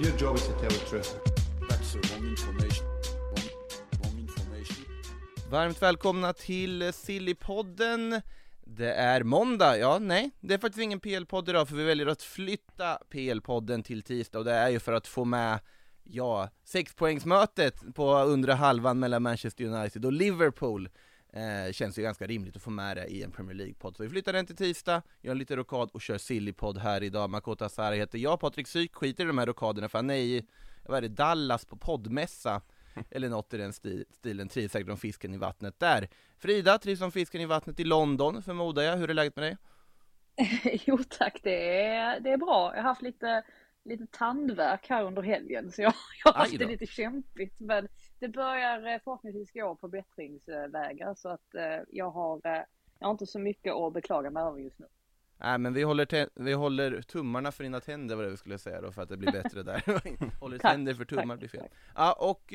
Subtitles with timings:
[0.00, 1.14] Your job is to tell the truth.
[1.68, 2.86] That's the wrong information.
[2.86, 3.48] Wrong,
[4.02, 4.84] wrong information.
[5.50, 8.22] Varmt välkomna till Sillypodden.
[8.64, 12.22] Det är måndag, ja nej, det är faktiskt ingen PL-podd idag för vi väljer att
[12.22, 15.60] flytta PL-podden till tisdag och det är ju för att få med,
[16.04, 20.88] ja, sexpoängsmötet på undre halvan mellan Manchester United och Liverpool.
[21.36, 23.96] Eh, känns ju ganska rimligt att få med det i en Premier League-podd.
[23.96, 27.30] Så vi flyttar den till tisdag, gör en liten rokad och kör Sillypodd här idag.
[27.30, 30.46] Makota Asari heter jag, Patrik Syk skiter i de här rokaderna för han är i,
[30.84, 32.62] vad är det, Dallas på poddmässa
[33.10, 36.08] eller något i den sti- stilen, trivs säkert om fisken i vattnet där.
[36.38, 39.56] Frida, trivs som fisken i vattnet i London förmodar jag, hur är läget med dig?
[40.86, 42.72] Jo tack, det är, det är bra.
[42.74, 43.42] Jag har haft lite,
[43.84, 45.94] lite tandvärk här under helgen så jag,
[46.24, 47.60] jag har haft det lite kämpigt.
[47.60, 47.88] Men
[48.24, 52.62] det börjar eh, förhoppningsvis gå på bättringsvägar så att eh, jag har, eh,
[52.98, 54.86] jag har inte så mycket att beklaga mig över just nu.
[55.36, 58.80] Nej men vi håller, vi håller tummarna för dina tänder var det vi skulle säga
[58.80, 59.82] då för att det blir bättre där.
[60.40, 61.60] håller Tack, tänder för tummar tack, blir fel.
[61.60, 61.72] tack.
[61.94, 62.52] Ja och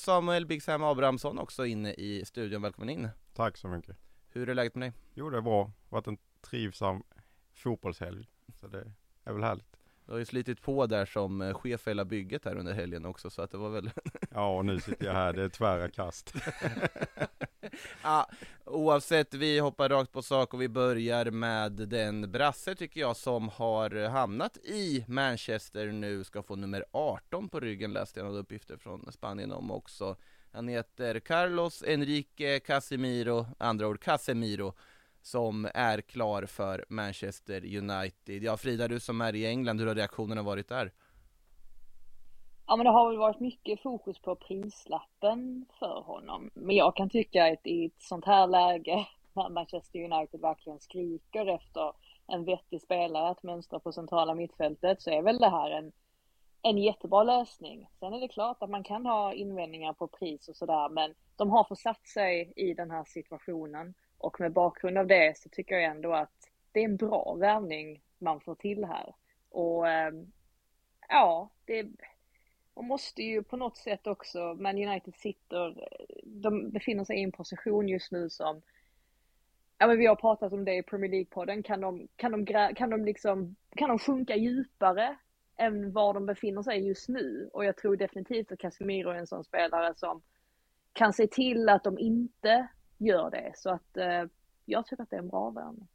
[0.00, 3.08] Samuel Big Sam Abrahamsson också inne i studion, välkommen in.
[3.34, 3.96] Tack så mycket.
[4.28, 4.92] Hur är läget med dig?
[5.14, 5.70] Jo, det är bra.
[5.88, 7.02] Varit en trivsam
[7.52, 8.28] fotbollshelg.
[8.60, 8.92] Så det
[9.24, 9.76] är väl härligt.
[10.06, 13.06] Du har ju slitit på där som eh, chef för hela bygget här under helgen
[13.06, 13.90] också så att det var väl
[14.30, 15.32] Ja, och nu sitter jag här.
[15.32, 16.34] Det är tvära kast.
[18.02, 18.30] ja,
[18.64, 23.48] oavsett, vi hoppar rakt på sak och vi börjar med den brasse tycker jag som
[23.48, 28.76] har hamnat i Manchester nu, ska få nummer 18 på ryggen läste jag några uppgifter
[28.76, 30.16] från Spanien om också.
[30.52, 34.74] Han heter Carlos Enrique Casemiro, andra ord Casemiro,
[35.24, 38.42] som är klar för Manchester United.
[38.42, 40.92] Ja Frida, du som är i England, hur har reaktionerna varit där?
[42.66, 46.50] Ja men det har väl varit mycket fokus på prislappen för honom.
[46.54, 51.46] Men jag kan tycka att i ett sånt här läge när Manchester United verkligen skriker
[51.46, 51.92] efter
[52.26, 55.92] en vettig spelare att mönstra på centrala mittfältet så är väl det här en,
[56.62, 57.88] en jättebra lösning.
[58.00, 61.50] Sen är det klart att man kan ha invändningar på pris och sådär men de
[61.50, 65.84] har försatt sig i den här situationen och med bakgrund av det så tycker jag
[65.84, 69.14] ändå att det är en bra värvning man får till här.
[69.50, 70.32] Och ehm,
[71.08, 71.86] ja, det
[72.76, 75.88] man måste ju på något sätt också, Man United sitter,
[76.24, 78.62] de befinner sig i en position just nu som,
[79.78, 82.90] ja men vi har pratat om det i Premier League-podden, kan de, kan de, kan
[82.90, 85.16] de liksom, kan de sjunka djupare
[85.56, 87.50] än var de befinner sig just nu?
[87.52, 90.22] Och jag tror definitivt att Casemiro är en sån spelare som
[90.92, 92.68] kan se till att de inte
[93.06, 93.52] gör det.
[93.56, 94.24] Så att eh,
[94.64, 95.88] jag tycker att det är en bra värvning.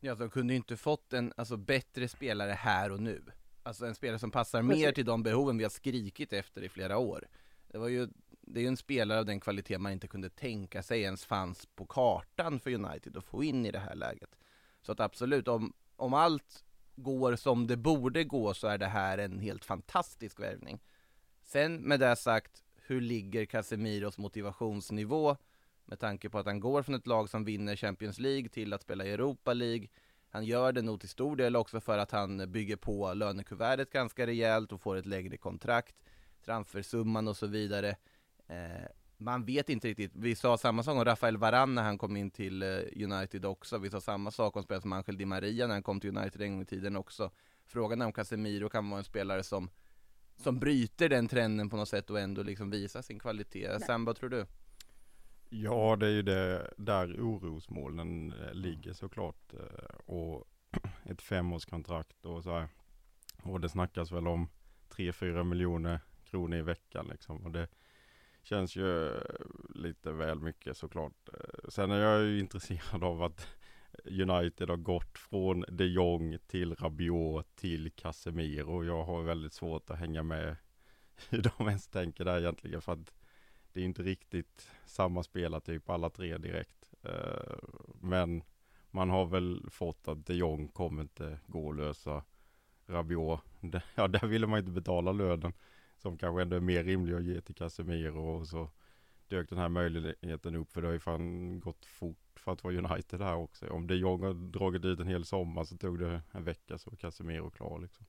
[0.00, 3.22] Ja, de kunde ju inte fått en alltså, bättre spelare här och nu.
[3.62, 4.84] Alltså en spelare som passar Precis.
[4.84, 7.28] mer till de behoven vi har skrikit efter i flera år.
[7.68, 8.08] Det var ju,
[8.40, 11.66] det är ju en spelare av den kvalitet man inte kunde tänka sig ens fanns
[11.66, 14.38] på kartan för United att få in i det här läget.
[14.82, 16.64] Så att absolut, om, om allt
[16.96, 20.80] går som det borde gå så är det här en helt fantastisk värvning.
[21.42, 25.36] Sen med det sagt, hur ligger Casemiros motivationsnivå?
[25.90, 28.82] Med tanke på att han går från ett lag som vinner Champions League till att
[28.82, 29.88] spela i Europa League.
[30.28, 34.26] Han gör det nog till stor del också för att han bygger på lönekuvertet ganska
[34.26, 35.96] rejält och får ett lägre kontrakt,
[36.44, 37.96] transfersumman och så vidare.
[38.46, 40.12] Eh, man vet inte riktigt.
[40.14, 43.78] Vi sa samma sak om Rafael Varane när han kom in till eh, United också.
[43.78, 46.42] Vi sa samma sak om spelare som Angel Di Maria när han kom till United
[46.42, 47.30] en gång i tiden också.
[47.66, 49.70] Frågan är om Casemiro kan vara en spelare som
[50.36, 53.80] som bryter den trenden på något sätt och ändå liksom visar sin kvalitet.
[53.80, 54.46] Sam, vad tror du?
[55.52, 59.54] Ja, det är ju det där orosmolnen eh, ligger såklart.
[59.54, 60.44] Eh, och
[61.04, 62.68] ett femårskontrakt och så här.
[63.42, 64.48] Och det snackas väl om
[64.90, 67.44] 3-4 miljoner kronor i veckan liksom.
[67.44, 67.68] Och det
[68.42, 69.22] känns ju eh,
[69.74, 71.28] lite väl mycket såklart.
[71.68, 73.48] Sen är jag ju intresserad av att
[74.04, 78.84] United har gått från de Jong till Rabiot till Casemiro.
[78.84, 80.56] Jag har väldigt svårt att hänga med
[81.28, 82.82] hur de ens tänker där egentligen.
[82.82, 83.14] För att
[83.72, 86.94] det är inte riktigt samma spelartyp alla tre direkt.
[87.02, 87.58] Eh,
[88.00, 88.42] men
[88.90, 92.24] man har väl fått att de Jong kommer inte gå att lösa
[92.86, 93.40] Rabiot.
[93.94, 95.52] Ja, där ville man inte betala lönen
[95.98, 98.70] som kanske ändå är mer rimlig att ge till Casemiro och så
[99.28, 102.74] dök den här möjligheten upp för det har ju fan gått fort för att vara
[102.74, 103.70] United här också.
[103.70, 106.90] Om de Jong har dragit ut en hel sommar så tog det en vecka så
[106.90, 108.06] var Casemiro klar liksom.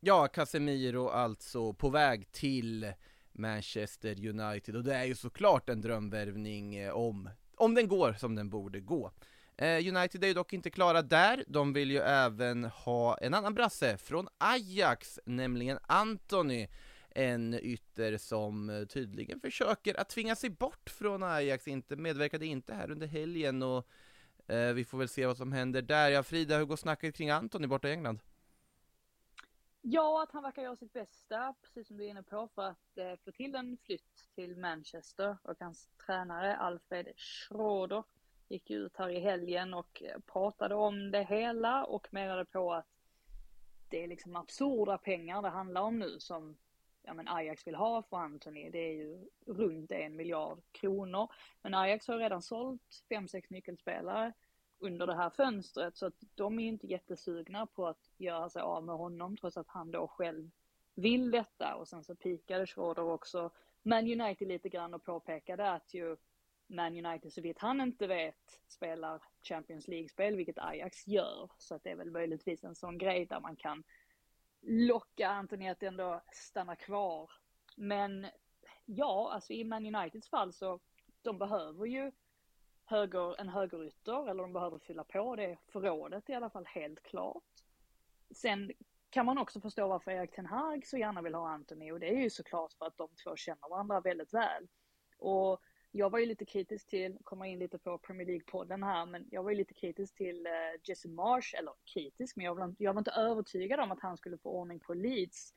[0.00, 2.92] Ja, Casemiro alltså på väg till
[3.34, 8.34] Manchester United och det är ju såklart en drömvärvning eh, om, om den går som
[8.34, 9.10] den borde gå.
[9.56, 13.54] Eh, United är ju dock inte klara där, de vill ju även ha en annan
[13.54, 16.68] brasse från Ajax, nämligen Anthony,
[17.10, 22.74] en ytter som eh, tydligen försöker att tvinga sig bort från Ajax, inte medverkade inte
[22.74, 23.88] här under helgen och
[24.48, 26.10] eh, vi får väl se vad som händer där.
[26.10, 28.18] Ja Frida, hur går snacket kring Anthony borta i England?
[29.86, 32.98] Ja, att han verkar göra sitt bästa, precis som du är inne på, för att
[32.98, 35.36] eh, få till en flytt till Manchester.
[35.42, 38.02] Och hans tränare Alfred Schroeder
[38.48, 42.86] gick ut här i helgen och pratade om det hela och menade på att
[43.88, 46.56] det är liksom absurda pengar det handlar om nu som
[47.02, 48.70] ja, men Ajax vill ha för Anthony.
[48.70, 51.32] Det är ju runt en miljard kronor.
[51.62, 54.32] Men Ajax har redan sålt fem sex nyckelspelare
[54.78, 55.96] under det här fönstret.
[55.96, 59.56] Så att de är ju inte jättesugna på att göra sig av med honom trots
[59.56, 60.50] att han då själv
[60.94, 61.74] vill detta.
[61.74, 63.50] Och sen så pikade Schroeder också.
[63.82, 66.16] Man United lite grann och påpekade att ju
[66.66, 71.50] Man United så vitt han inte vet spelar Champions League-spel vilket Ajax gör.
[71.58, 73.84] Så att det är väl möjligtvis en sån grej där man kan
[74.62, 77.30] locka Anthony att ändå stanna kvar.
[77.76, 78.26] Men
[78.84, 80.80] ja, alltså i Man Uniteds fall så
[81.22, 82.12] de behöver ju
[82.84, 87.42] höger, en högerytter eller de behöver fylla på det förrådet i alla fall helt klart.
[88.34, 88.72] Sen
[89.10, 92.08] kan man också förstå varför Erik Ten Hag så gärna vill ha Anthony och det
[92.08, 94.68] är ju såklart för att de två känner varandra väldigt väl.
[95.18, 95.60] Och
[95.96, 99.42] jag var ju lite kritisk till, kommer in lite på Premier League-podden här, men jag
[99.42, 100.52] var ju lite kritisk till eh,
[100.84, 104.38] Jesse Marsh, eller kritisk, men jag var, jag var inte övertygad om att han skulle
[104.38, 105.54] få ordning på Leeds.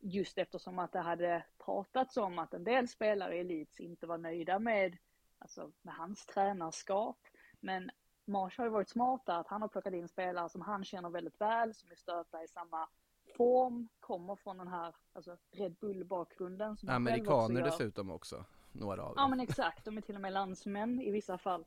[0.00, 4.18] Just eftersom att det hade pratats om att en del spelare i Leeds inte var
[4.18, 4.96] nöjda med,
[5.40, 7.18] alltså med hans tränarskap.
[7.60, 7.90] Men
[8.24, 11.10] Marsh har ju varit smart där, att han har plockat in spelare som han känner
[11.10, 12.88] väldigt väl, som är stöpta i samma
[13.36, 16.76] form, kommer från den här alltså Red Bull-bakgrunden.
[16.76, 17.66] som också Amerikaner gör.
[17.66, 19.30] dessutom också, några av Ja dem.
[19.30, 21.64] men exakt, de är till och med landsmän i vissa fall.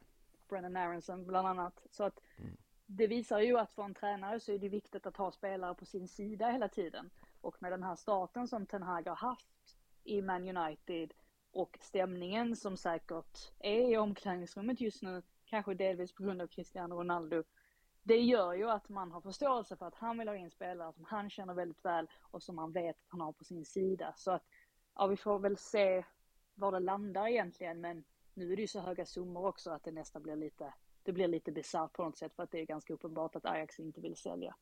[0.50, 1.82] Brennan Aronson bland annat.
[1.92, 2.20] Så att
[2.86, 5.86] det visar ju att för en tränare så är det viktigt att ha spelare på
[5.86, 7.10] sin sida hela tiden.
[7.42, 11.14] Och med den här starten som Ten Hag har haft i Man United
[11.54, 16.96] och stämningen som säkert är i omklädningsrummet just nu, kanske delvis på grund av Cristiano
[16.96, 17.44] Ronaldo.
[18.04, 21.06] Det gör ju att man har förståelse för att han vill ha in spelare som
[21.06, 24.14] han känner väldigt väl och som han vet att han har på sin sida.
[24.18, 24.44] Så att,
[24.96, 26.04] ja vi får väl se
[26.56, 29.92] var det landar egentligen men nu är det ju så höga summor också att det
[29.92, 32.94] nästan blir lite, det blir lite bisarrt på något sätt för att det är ganska
[32.94, 34.56] uppenbart att Ajax inte vill sälja.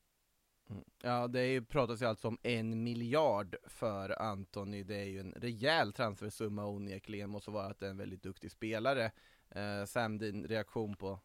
[1.01, 4.83] Ja, det är ju, pratas ju alltså om en miljard för Anthony.
[4.83, 8.51] Det är ju en rejäl transfersumma onekligen, måste vara att det är en väldigt duktig
[8.51, 9.11] spelare.
[9.49, 11.19] Eh, Sam, din reaktion på?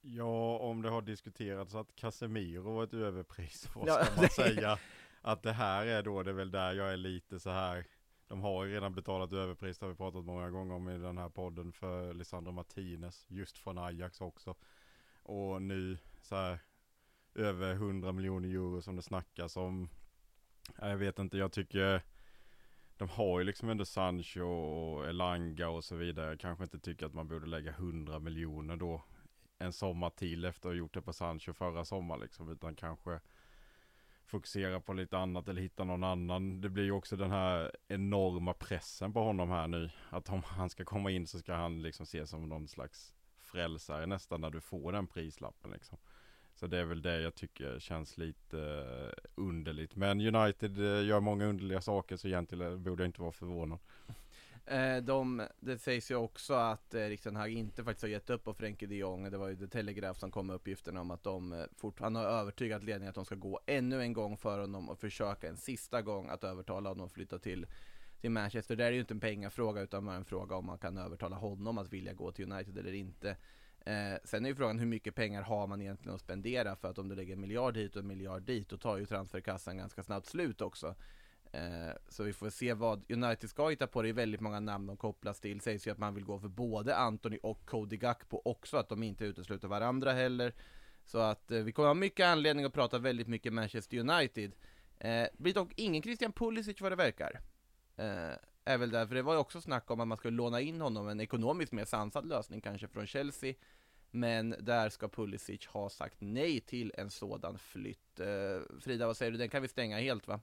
[0.00, 4.30] Ja, om det har diskuterats att Casemiro var ett överpris, vad Ja, ska man det-
[4.32, 4.78] säga?
[5.22, 7.86] Att det här är då, det är väl där jag är lite så här
[8.28, 11.18] De har ju redan betalat överpris, det har vi pratat många gånger om i den
[11.18, 14.54] här podden för Lisandro Martinez, just från Ajax också.
[15.22, 16.58] Och nu så här
[17.36, 19.88] över 100 miljoner euro som det snackas om.
[20.78, 22.02] Jag vet inte, jag tycker
[22.96, 26.28] de har ju liksom ändå Sancho och Elanga och så vidare.
[26.28, 29.02] Jag kanske inte tycker att man borde lägga 100 miljoner då
[29.58, 32.48] en sommar till efter att ha gjort det på Sancho förra sommaren liksom.
[32.48, 33.20] Utan kanske
[34.24, 36.60] fokusera på lite annat eller hitta någon annan.
[36.60, 39.90] Det blir ju också den här enorma pressen på honom här nu.
[40.10, 44.06] Att om han ska komma in så ska han liksom ses som någon slags frälsare
[44.06, 45.98] nästan när du får den prislappen liksom.
[46.56, 49.96] Så det är väl det jag tycker känns lite eh, underligt.
[49.96, 53.78] Men United eh, gör många underliga saker så egentligen borde jag inte vara förvånad.
[54.68, 58.30] Eh, de, det sägs ju också att eh, Erik Ten Hag inte faktiskt har gett
[58.30, 59.30] upp på Frenkie de Jong.
[59.30, 62.14] Det var ju The Telegraph som kom med uppgifterna om att de eh, fort, han
[62.14, 65.56] har övertygat ledningen att de ska gå ännu en gång för honom och försöka en
[65.56, 67.66] sista gång att övertala honom att flytta till,
[68.20, 68.76] till Manchester.
[68.76, 71.78] Det är ju inte en pengafråga utan bara en fråga om man kan övertala honom
[71.78, 73.36] att vilja gå till United eller inte.
[73.86, 76.98] Eh, sen är ju frågan hur mycket pengar har man egentligen att spendera för att
[76.98, 80.02] om du lägger en miljard hit och en miljard dit då tar ju transferkassan ganska
[80.02, 80.94] snabbt slut också.
[81.52, 84.02] Eh, så vi får se vad United ska hitta på.
[84.02, 85.60] Det är väldigt många namn de kopplas till.
[85.60, 89.02] Sägs ju att man vill gå för både Anthony och Cody Gakpo också, att de
[89.02, 90.54] inte utesluter varandra heller.
[91.04, 94.52] Så att eh, vi kommer ha mycket anledning att prata väldigt mycket Manchester United.
[94.98, 97.40] Eh, blir dock ingen Christian Pulisic vad det verkar.
[97.96, 98.34] Eh,
[98.66, 101.08] är väl därför det var ju också snack om att man skulle låna in honom,
[101.08, 103.54] en ekonomiskt mer sansad lösning kanske från Chelsea.
[104.10, 108.20] Men där ska Pulisic ha sagt nej till en sådan flytt.
[108.20, 109.38] Eh, Frida, vad säger du?
[109.38, 110.40] Den kan vi stänga helt va?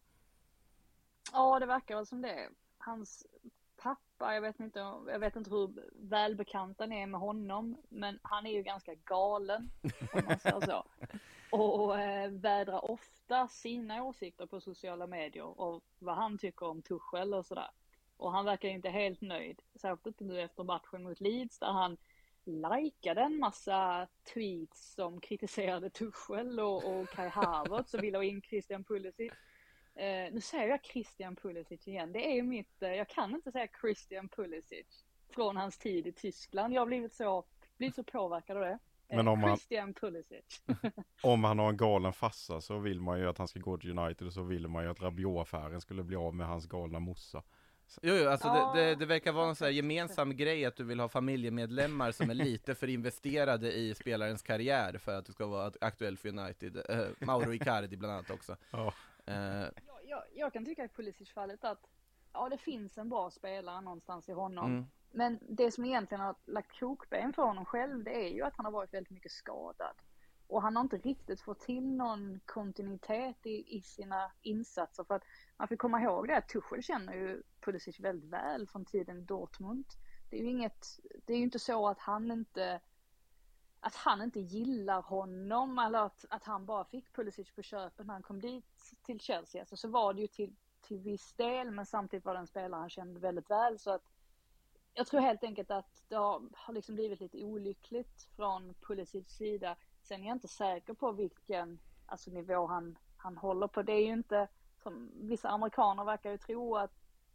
[1.31, 2.49] Ja, det verkar väl som det.
[2.77, 3.25] Hans
[3.77, 8.45] pappa, jag vet inte, jag vet inte hur välbekanta ni är med honom, men han
[8.45, 9.69] är ju ganska galen,
[10.13, 10.85] om man säger så.
[11.57, 17.33] Och eh, vädrar ofta sina åsikter på sociala medier och vad han tycker om Tuchel
[17.33, 17.69] och sådär.
[18.17, 21.97] Och han verkar inte helt nöjd, särskilt inte nu efter matchen mot Leeds där han
[22.45, 28.41] likade en massa tweets som kritiserade Tuchel och, och Kai Havertz och ville ha in
[28.41, 29.31] Christian Pulisic.
[29.95, 32.11] Eh, nu säger jag Christian Pulisic igen.
[32.11, 36.11] Det är ju mitt, eh, jag kan inte säga Christian Pulisic från hans tid i
[36.11, 36.73] Tyskland.
[36.73, 37.45] Jag har blivit så,
[37.77, 38.79] blivit så påverkad av det.
[39.07, 40.63] Eh, Men om Christian Pulisic.
[41.23, 43.99] Om han har en galen farsa så vill man ju att han ska gå till
[43.99, 47.43] United och så vill man ju att Rabiot-affären skulle bli av med hans galna morsa.
[48.01, 50.83] Jo, jo alltså Ja, det, det, det verkar vara en så gemensam grej att du
[50.83, 55.45] vill ha familjemedlemmar som är lite för investerade i spelarens karriär för att du ska
[55.45, 56.77] vara aktuell för United.
[56.89, 58.57] Eh, Mauro Icardi bland annat också.
[58.71, 58.93] Ja.
[59.25, 59.71] Eh, jag,
[60.07, 61.87] jag, jag kan tycka i Pulisic-fallet att
[62.33, 64.71] ja, det finns en bra spelare någonstans i honom.
[64.71, 64.85] mm.
[65.15, 68.65] Men det som egentligen har lagt krokben för honom själv, det är ju att han
[68.65, 69.95] har varit väldigt mycket skadad.
[70.53, 75.03] Och han har inte riktigt fått till någon kontinuitet i, i sina insatser.
[75.03, 75.23] För att
[75.57, 79.21] man får komma ihåg det att Tuchel känner ju Pulisic väldigt väl från tiden i
[79.21, 79.85] Dortmund.
[80.29, 82.81] Det är ju inget, det är ju inte så att han inte
[83.79, 88.13] att han inte gillar honom eller att, att han bara fick Pulisic på köpet när
[88.13, 89.61] han kom dit till Chelsea.
[89.61, 92.79] Alltså så var det ju till, till viss del men samtidigt var det en spelare
[92.79, 94.11] han kände väldigt väl så att
[94.93, 99.75] jag tror helt enkelt att det har, har liksom blivit lite olyckligt från Pulisics sida.
[100.03, 103.81] Sen är jag inte säker på vilken alltså, nivå han, han håller på.
[103.81, 104.47] Det är ju inte
[104.83, 106.91] som vissa amerikaner verkar ju tro att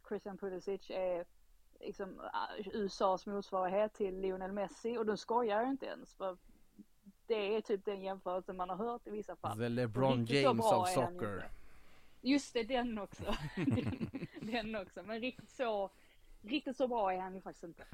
[0.07, 1.25] Christian Pulisic är
[1.79, 6.37] liksom äh, USAs motsvarighet till Lionel Messi och då skojar jag inte ens för
[7.27, 9.57] det är typ den jämförelsen man har hört i vissa fall.
[9.57, 11.49] The LeBron James of soccer.
[12.21, 13.35] Just det, den också.
[13.55, 14.09] den,
[14.41, 15.03] den också.
[15.03, 15.89] Men riktigt så,
[16.41, 17.85] riktigt så bra är han ju faktiskt inte.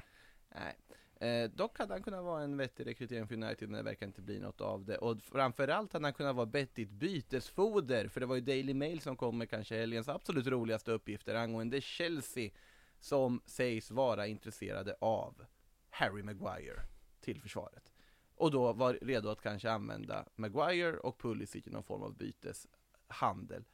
[0.48, 0.76] Nej.
[1.20, 4.22] Eh, dock hade han kunnat vara en vettig rekrytering för United men det verkar inte
[4.22, 4.98] bli något av det.
[4.98, 9.16] Och framförallt hade han kunnat vara vettigt bytesfoder, för det var ju Daily Mail som
[9.16, 12.50] kom med kanske helgens absolut roligaste uppgifter angående Chelsea
[12.98, 15.44] som sägs vara intresserade av
[15.90, 16.82] Harry Maguire
[17.20, 17.92] till försvaret.
[18.34, 23.64] Och då var redo att kanske använda Maguire och Pulisic i någon form av byteshandel.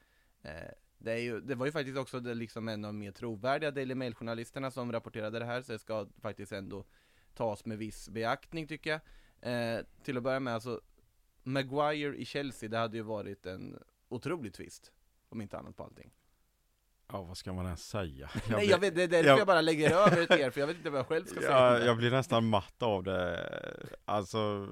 [0.42, 0.52] Eh,
[0.98, 3.70] det, är ju, det var ju faktiskt också det, liksom en av de mer trovärdiga
[3.70, 6.84] Daily Mail-journalisterna som rapporterade det här, så det ska faktiskt ändå
[7.34, 9.00] tas med viss beaktning tycker jag.
[9.76, 10.80] Eh, till att börja med, alltså
[11.42, 14.92] Maguire i Chelsea, det hade ju varit en otrolig twist.
[15.28, 16.10] Om inte annat på allting.
[17.08, 18.30] Ja, vad ska man ens säga?
[18.48, 20.60] Nej blir- jag vet, det är därför jag- jag bara lägger över till er, för
[20.60, 21.50] jag vet inte vad jag själv ska säga.
[21.52, 23.86] Ja, jag blir nästan matt av det.
[24.04, 24.68] Alltså,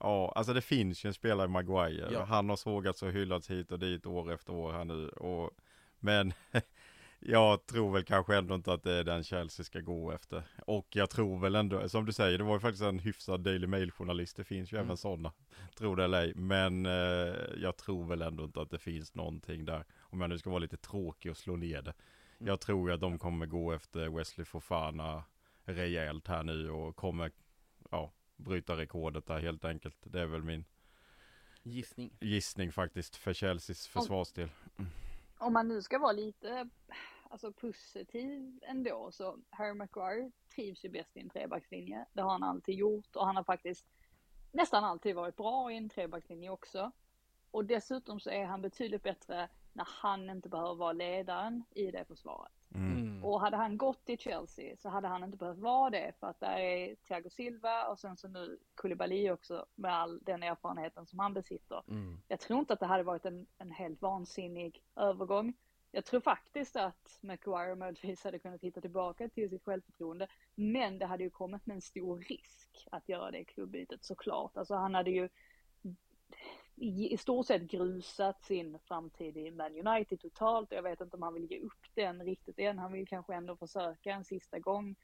[0.00, 2.08] ja, alltså det finns ju en spelare i Maguire.
[2.12, 2.24] Ja.
[2.24, 5.08] Han har sågats och hyllats hit och dit år efter år här nu.
[5.08, 5.50] Och,
[5.98, 6.32] men
[7.20, 10.42] jag tror väl kanske ändå inte att det är den Chelsea ska gå efter.
[10.66, 13.66] Och jag tror väl ändå, som du säger, det var ju faktiskt en hyfsad Daily
[13.66, 14.36] Mail-journalist.
[14.36, 14.86] Det finns ju Mm.
[14.86, 15.32] även sådana,
[15.76, 16.32] tror det eller ej.
[16.34, 16.92] Men eh,
[17.56, 19.84] jag tror väl ändå inte att det finns någonting där.
[19.98, 21.92] Om jag nu ska vara lite tråkig och slå ner det.
[22.38, 22.48] Mm.
[22.48, 25.24] Jag tror att de kommer gå efter Wesley Fofana
[25.64, 27.30] rejält här nu och kommer
[27.90, 29.96] ja, bryta rekordet där helt enkelt.
[30.02, 30.64] Det är väl min
[31.62, 32.10] Gissning.
[32.20, 34.48] gissning faktiskt för Chelseas försvarsdel.
[35.38, 36.68] Om man nu ska vara lite
[37.30, 42.06] alltså, positiv ändå så Harry Maguire trivs ju bäst i en trebackslinje.
[42.12, 43.86] Det har han alltid gjort och han har faktiskt
[44.52, 46.92] nästan alltid varit bra i en trebackslinje också.
[47.50, 52.04] Och dessutom så är han betydligt bättre när han inte behöver vara ledaren i det
[52.04, 52.57] försvaret.
[52.74, 53.18] Mm.
[53.18, 53.24] Mm.
[53.24, 56.40] Och hade han gått till Chelsea så hade han inte behövt vara det för att
[56.40, 61.18] där är Thiago Silva och sen så nu Koulibaly också med all den erfarenheten som
[61.18, 61.82] han besitter.
[61.88, 62.20] Mm.
[62.28, 65.54] Jag tror inte att det hade varit en, en helt vansinnig övergång.
[65.90, 70.28] jag tror faktiskt att Maguire möjligtvis hade kunnat hitta tillbaka till sitt självförtroende.
[70.54, 74.56] Men det hade ju kommit med en stor risk att göra det klubbytet såklart.
[74.56, 75.28] Alltså han hade ju
[76.80, 80.72] i, i stort sett grusat sin framtid i Man United totalt.
[80.72, 82.78] Jag vet inte om han vill ge upp den riktigt än.
[82.78, 84.96] Han vill kanske ändå försöka en sista gång.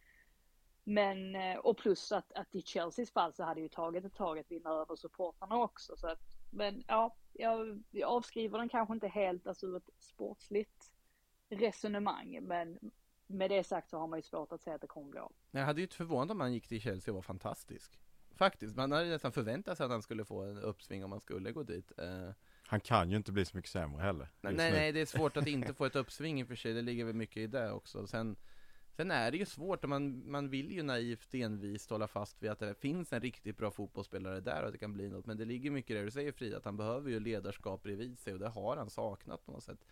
[0.85, 4.39] Men, eh, och plus att, att i Chelseas fall så hade ju tagit ett tag
[4.39, 5.97] att vinna över supportrarna också.
[5.97, 10.93] Så att, men ja, jag, jag avskriver den kanske inte helt alltså ur ett sportsligt
[11.49, 12.39] resonemang.
[12.43, 12.79] Men
[13.27, 15.31] med det sagt så har man ju svårt att säga att det kommer gå.
[15.51, 17.99] Jag hade ju inte förvånat om han gick till Chelsea och var fantastisk.
[18.35, 21.53] Faktiskt, man hade nästan förväntat sig att han skulle få en uppsving om han skulle
[21.53, 21.93] gå dit.
[21.99, 22.31] Eh,
[22.67, 24.29] Han kan ju inte bli så mycket sämre heller.
[24.41, 26.83] Nej, nej, det är svårt att inte få ett uppsving i och för sig, det
[26.83, 28.07] ligger väl mycket i det också.
[28.07, 28.37] Sen,
[28.97, 32.51] sen är det ju svårt, och man, man vill ju naivt envist hålla fast vid
[32.51, 35.27] att det finns en riktigt bra fotbollsspelare där och att det kan bli något.
[35.27, 38.33] Men det ligger mycket där du säger Frida, att han behöver ju ledarskap bredvid sig
[38.33, 39.85] och det har han saknat på något sätt.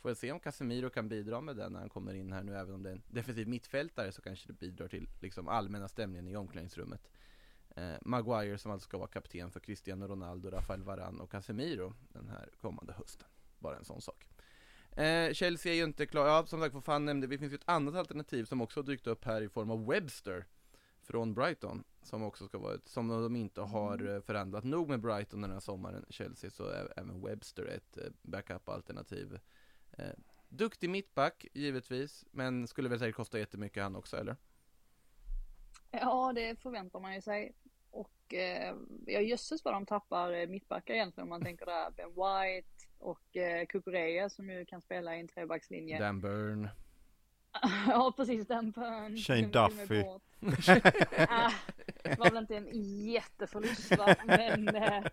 [0.00, 2.56] Får jag se om Casemiro kan bidra med det när han kommer in här nu,
[2.56, 6.28] även om det är en defensiv mittfältare så kanske det bidrar till liksom allmänna stämningen
[6.28, 7.08] i omklädningsrummet.
[7.74, 12.28] Eh, Maguire som alltså ska vara kapten för Cristiano Ronaldo, Rafael Varane och Casemiro den
[12.28, 13.28] här kommande hösten.
[13.58, 14.28] Bara en sån sak.
[14.96, 17.56] Eh, Chelsea är ju inte klar, ja som sagt vad fan nämnde, det finns ju
[17.56, 20.46] ett annat alternativ som också har dykt upp här i form av Webster
[21.02, 25.00] från Brighton som också ska vara ett, som de inte har eh, förhandlat nog med
[25.00, 29.38] Brighton den här sommaren, Chelsea, så är även Webster ett eh, backup-alternativ.
[29.90, 30.12] Eh,
[30.48, 34.36] duktig mittback, givetvis, men skulle väl säkert kosta jättemycket han också, eller?
[35.90, 37.54] Ja, det förväntar man ju sig.
[37.94, 38.74] Och eh,
[39.06, 41.90] ja, jösses vad de tappar eh, mittbackar egentligen om man tänker där.
[41.90, 45.98] Ben White och eh, Kukureya som ju kan spela i en trebackslinje.
[45.98, 46.68] Dan Burn.
[47.88, 48.46] ja, precis.
[48.46, 49.16] Den Burn.
[49.16, 50.02] Shane Duffy.
[50.02, 50.22] bort.
[51.28, 51.52] ah,
[52.02, 52.68] det var väl inte en
[53.04, 55.04] jätteförlust va, men eh,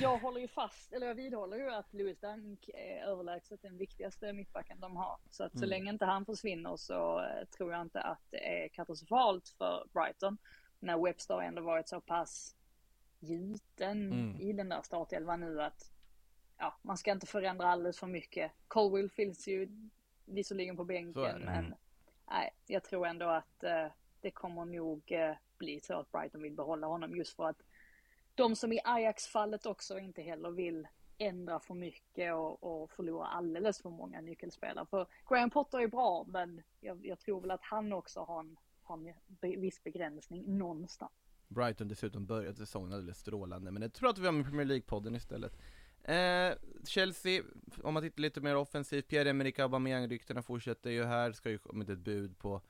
[0.00, 4.32] jag håller ju fast, eller jag vidhåller ju att Louis Dunk är överlägset den viktigaste
[4.32, 5.18] mittbacken de har.
[5.30, 5.68] Så att så Mm.
[5.68, 10.38] länge inte han försvinner så eh, tror jag inte att det är katastrofalt för Brighton.
[10.80, 12.56] När Webster ändå varit så pass
[13.20, 14.40] gjuten Mm.
[14.40, 15.90] i den där startelvan nu att
[16.58, 18.52] ja, man ska inte förändra alldeles för mycket.
[18.68, 19.68] Colwill finns ju
[20.24, 21.74] visserligen på bänken men Mm.
[22.30, 23.86] nej, jag tror ändå att eh,
[24.20, 27.62] det kommer nog eh, bli så att Brighton vill behålla honom just för att
[28.34, 30.88] de som i Ajax-fallet också inte heller vill
[31.18, 34.86] ändra för mycket och, och förlora alldeles för många nyckelspelare.
[34.86, 38.56] För Graham Potter är bra, men jag, jag tror väl att han också har en,
[38.90, 41.12] har viss begränsning någonstans.
[41.48, 44.66] Brighton dessutom började säsongen alldeles strålande, men det tror jag att vi har med Premier
[44.66, 45.52] League-podden istället.
[46.02, 46.52] Eh,
[46.84, 47.42] Chelsea,
[47.82, 51.98] om man tittar lite mer offensivt, Pierre-Emerick Aubameyang-ryktena fortsätter ju här, ska ju kommit ett
[51.98, 52.62] bud på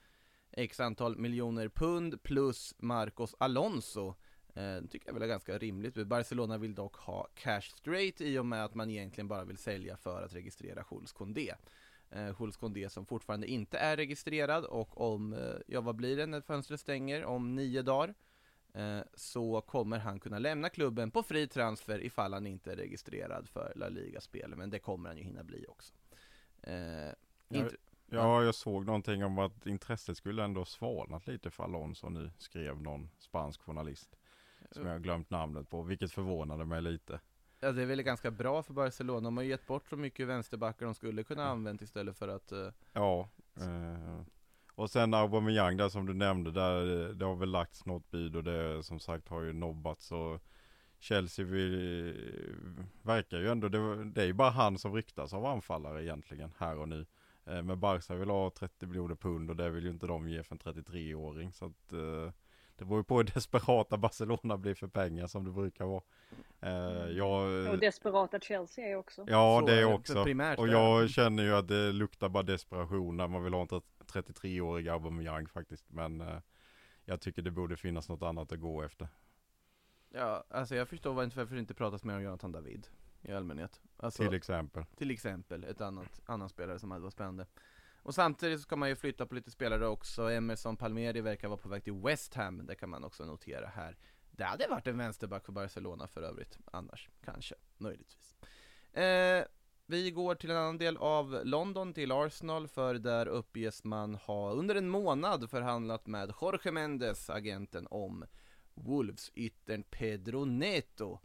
[0.52, 4.14] x antal miljoner pund plus Marcos Alonso.
[4.54, 6.06] Eh, tycker jag väl är ganska rimligt.
[6.06, 9.96] Barcelona vill dock ha cash straight i och med att man egentligen bara vill sälja
[9.96, 11.54] för att registrera Jules Koundé.
[12.10, 16.26] Eh, Jules Koundé som fortfarande inte är registrerad och om, eh, ja vad blir det
[16.26, 17.24] när fönstret stänger?
[17.24, 18.14] Om nio dagar
[18.74, 23.48] eh, så kommer han kunna lämna klubben på fri transfer ifall han inte är registrerad
[23.48, 25.94] för La Liga-spel, men det kommer han ju hinna bli också.
[26.62, 27.12] Eh,
[27.52, 27.76] Ja, inte,
[28.12, 32.82] Ja, jag såg någonting om att intresset skulle ändå svalnat lite för Alonso nu, skrev
[32.82, 34.16] någon spansk journalist.
[34.70, 37.20] Som jag har glömt namnet på, vilket förvånade mig lite
[37.60, 40.28] ja, det är väl ganska bra för Barcelona, de har ju gett bort så mycket
[40.28, 43.28] vänsterbackar de skulle kunna använt istället för att eh, Ja.
[43.56, 44.22] Eh,
[44.74, 48.36] och sen Aubameyang där som du nämnde, där eh, det har väl lagts något bud
[48.36, 50.12] och det som sagt har ju nobbats.
[50.12, 50.40] och
[50.98, 51.74] Chelsea vill,
[52.08, 56.52] eh, verkar ju ändå, det, det är ju bara han som ryktas av anfallare egentligen
[56.58, 57.06] här och nu.
[57.44, 60.54] Men Barca vill ha 30 miljoner pund och det vill ju inte de ge för
[60.54, 61.52] en 33-åring.
[61.52, 62.32] Så att eh,
[62.80, 66.02] det beror ju på hur desperata Barcelona blir för pengar som det brukar vara.
[66.60, 69.24] Eh, jag, Och desperata Chelsea är också.
[69.28, 70.24] Ja Så det är också.
[70.24, 73.68] primärt Och jag känner ju att det luktar bara desperation när man vill ha en
[74.06, 75.84] 33-årig Aubameyang faktiskt.
[75.90, 76.38] Men eh,
[77.04, 79.08] jag tycker det borde finnas något annat att gå efter.
[80.10, 82.86] Ja, alltså jag förstår varför det inte pratas mer om Jonathan David
[83.22, 83.80] i allmänhet.
[83.96, 84.84] Alltså, Till exempel.
[84.96, 87.46] till exempel ett annat, annan spelare som hade varit spännande.
[88.02, 90.30] Och samtidigt så ska man ju flytta på lite spelare också.
[90.30, 93.96] Emerson Palmieri verkar vara på väg till West Ham, det kan man också notera här.
[94.30, 98.34] Det hade varit en vänsterback för Barcelona för övrigt, annars, kanske, möjligtvis.
[98.92, 99.44] Eh,
[99.86, 104.50] vi går till en annan del av London, till Arsenal, för där uppges man ha
[104.50, 108.24] under en månad förhandlat med Jorge Mendes, agenten, om
[108.74, 111.18] Wolves-yttern Pedro Neto.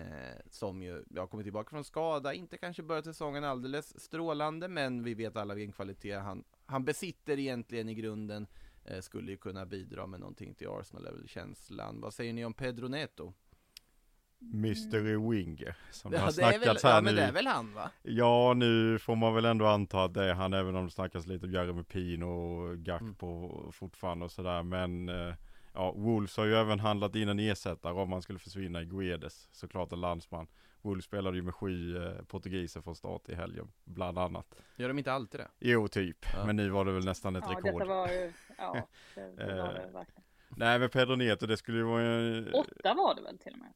[0.00, 5.02] Eh, som ju har kommit tillbaka från skada, inte kanske börjat säsongen alldeles strålande, men
[5.02, 8.46] vi vet alla vilken kvalitet han, han besitter egentligen i grunden.
[8.84, 12.00] Eh, skulle ju kunna bidra med någonting till Arsenal, är väl känslan.
[12.00, 13.32] Vad säger ni om Pedro Neto?
[14.38, 17.20] Mystery Winger som det har Ja, väl, snackats här ja men nu.
[17.20, 17.90] det är väl han va?
[18.02, 21.26] Ja, nu får man väl ändå anta att det är han, även om det snackas
[21.26, 24.62] lite om Jeremy Pino och Gakpo fortfarande och sådär.
[24.62, 25.34] Men eh,
[25.76, 29.48] ja, Wolves har ju även handlat in en ersättare om han skulle försvinna i Guedes,
[29.52, 30.46] såklart en landsman.
[30.82, 34.54] Wolves spelade ju med sju eh, portugiser från start i helgen, bland annat.
[34.76, 35.48] Gör de inte alltid det?
[35.58, 36.16] Jo, typ.
[36.34, 36.46] Ja.
[36.46, 37.72] Men nu var det väl nästan ett Ja, rekord.
[37.80, 40.22] detta var ju, ja, det, det var det Eh, verkligen.
[40.48, 42.60] Nej, men Pedro Neto, det skulle ju vara...
[42.60, 43.72] Åtta var det väl till och med?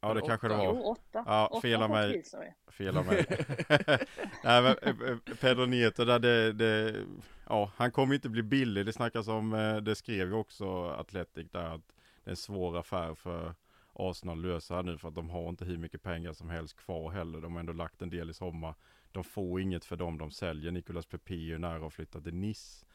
[0.00, 0.64] Ja, det kanske det var.
[0.64, 1.24] Jo, åtta.
[1.26, 2.22] Ja, fel av mig.
[2.68, 3.26] Fel av mig.
[4.44, 7.04] Nej men eh, eh, Pedro Nieto där det, det,
[7.48, 8.86] ja han kommer inte bli billig.
[8.86, 11.86] Det snackas om, eh, det skrev ju också Atletic där att
[12.24, 13.54] det är en svår affär för
[13.92, 16.76] Arsenal att lösa här nu för att de har inte hur mycket pengar som helst
[16.76, 17.40] kvar heller.
[17.40, 18.74] De har ändå lagt en del i sommar.
[19.12, 20.72] De får inget för dem de säljer.
[20.72, 22.86] Nicolas Pepe är ju nära att flytta till Nice.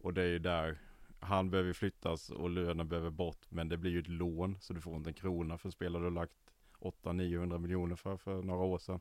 [0.00, 0.78] Och det är ju där
[1.20, 3.46] han behöver flyttas och lönen behöver bort.
[3.48, 6.06] Men det blir ju ett lån så du får inte en krona för spelare du
[6.06, 6.51] har lagt
[6.82, 9.00] 800-900 miljoner för, för några år sedan.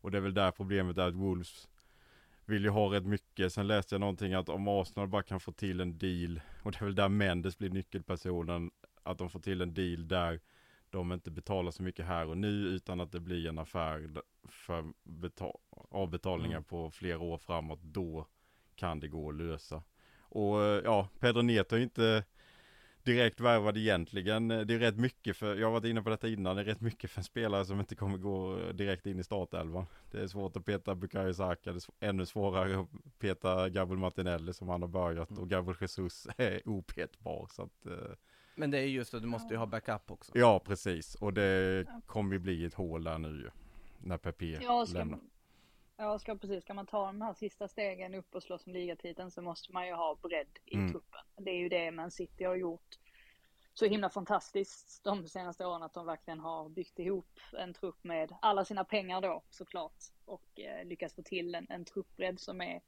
[0.00, 1.68] Och det är väl där problemet är att Wolves
[2.44, 3.52] vill ju ha rätt mycket.
[3.52, 6.78] Sen läste jag någonting att om Arsenal bara kan få till en deal, och det
[6.80, 8.70] är väl där Mendes blir nyckelpersonen,
[9.02, 10.40] att de får till en deal där
[10.90, 14.10] de inte betalar så mycket här och nu utan att det blir en affär
[14.48, 15.58] för betal-
[15.90, 16.64] avbetalningar Mm.
[16.64, 17.80] på flera år framåt.
[17.82, 18.26] Då
[18.74, 19.82] kan det gå att lösa.
[20.18, 22.24] Och ja, Pedro Neto är inte
[23.12, 24.48] direkt värvad egentligen.
[24.48, 26.80] Det är rätt mycket för, jag har varit inne på detta innan, det är rätt
[26.80, 29.86] mycket för en spelare som inte kommer gå direkt in i startelvan.
[30.10, 34.52] Det är svårt att peta Bukayo Saka, det är ännu svårare att peta Gabriel Martinelli
[34.54, 37.46] som han har börjat och Gabriel Jesus är opetbar.
[37.50, 37.92] Så att, eh,
[38.54, 40.32] Men det är just att du måste ju ha backup också.
[40.38, 41.14] ja, precis.
[41.14, 43.50] Och det kommer ju bli ett hål där nu ju,
[43.98, 45.18] när Pepe Ja, ska, lämnar.
[45.96, 46.62] ja, ska precis.
[46.64, 49.86] Ska man ta de här sista stegen upp och slåss om ligatiteln så måste man
[49.86, 50.92] ju ha bredd i Mm.
[50.92, 51.17] truppen.
[51.38, 52.98] Det är ju det Man City har gjort
[53.78, 58.34] så himla fantastiskt de senaste åren att de verkligen har byggt ihop en trupp med
[58.42, 62.80] alla sina pengar då såklart och eh, lyckats få till en, en truppbredd som är,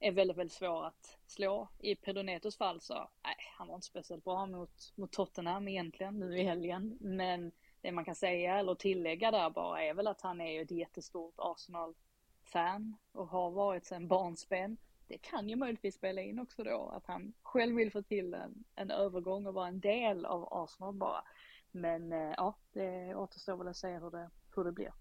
[0.00, 1.68] är väldigt, väldigt svår att slå.
[1.78, 2.94] I Pedonetos fall så,
[3.24, 7.92] nej, han var inte speciellt bra mot, mot Tottenham egentligen nu i helgen, men det
[7.92, 11.34] man kan säga eller tillägga där bara är väl att han är ju ett jättestort
[11.36, 14.76] Arsenal-fan och har varit sedan barnsben.
[15.08, 18.64] Det kan ju möjligtvis spela in också då att han själv vill få till en,
[18.74, 21.24] en övergång och vara en del av Arsenal bara.
[21.70, 24.92] Men eh, ja, det återstår väl att se hur det, hur det blir.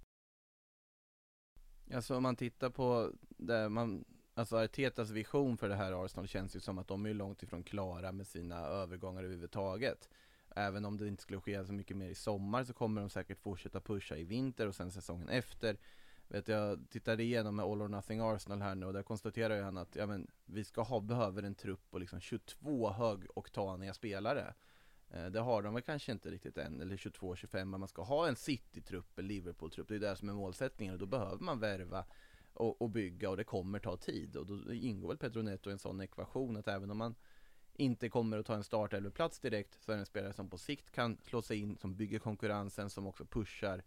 [1.93, 6.55] Alltså om man tittar på det man, alltså Artetas vision för det här Arsenal känns
[6.55, 10.09] ju som att de är långt ifrån klara med sina övergångar överhuvudtaget.
[10.55, 13.39] Även om det inte skulle ske så mycket mer i sommar så kommer de säkert
[13.39, 15.77] fortsätta pusha i vinter och sen säsongen efter.
[16.27, 19.61] Vet jag tittade igenom med All or Nothing Arsenal här nu och där konstaterar ju
[19.61, 24.53] han att ja, men, vi ska ha, behöver en trupp på liksom 22 högoktaniga spelare.
[25.09, 28.27] Eh, Det har de väl kanske inte riktigt än, eller 22-25, men man ska ha
[28.27, 32.05] en City-trupp, en Liverpool-trupp, det är det som är målsättningen och då behöver man värva
[32.53, 35.73] och, och bygga och det kommer ta tid och då ingår väl Pedro Neto i
[35.73, 37.15] en sån ekvation att även om man
[37.73, 40.91] inte kommer att ta en startelverplats direkt så är det en spelare som på sikt
[40.91, 43.83] kan slå sig in, som bygger konkurrensen, som också pushar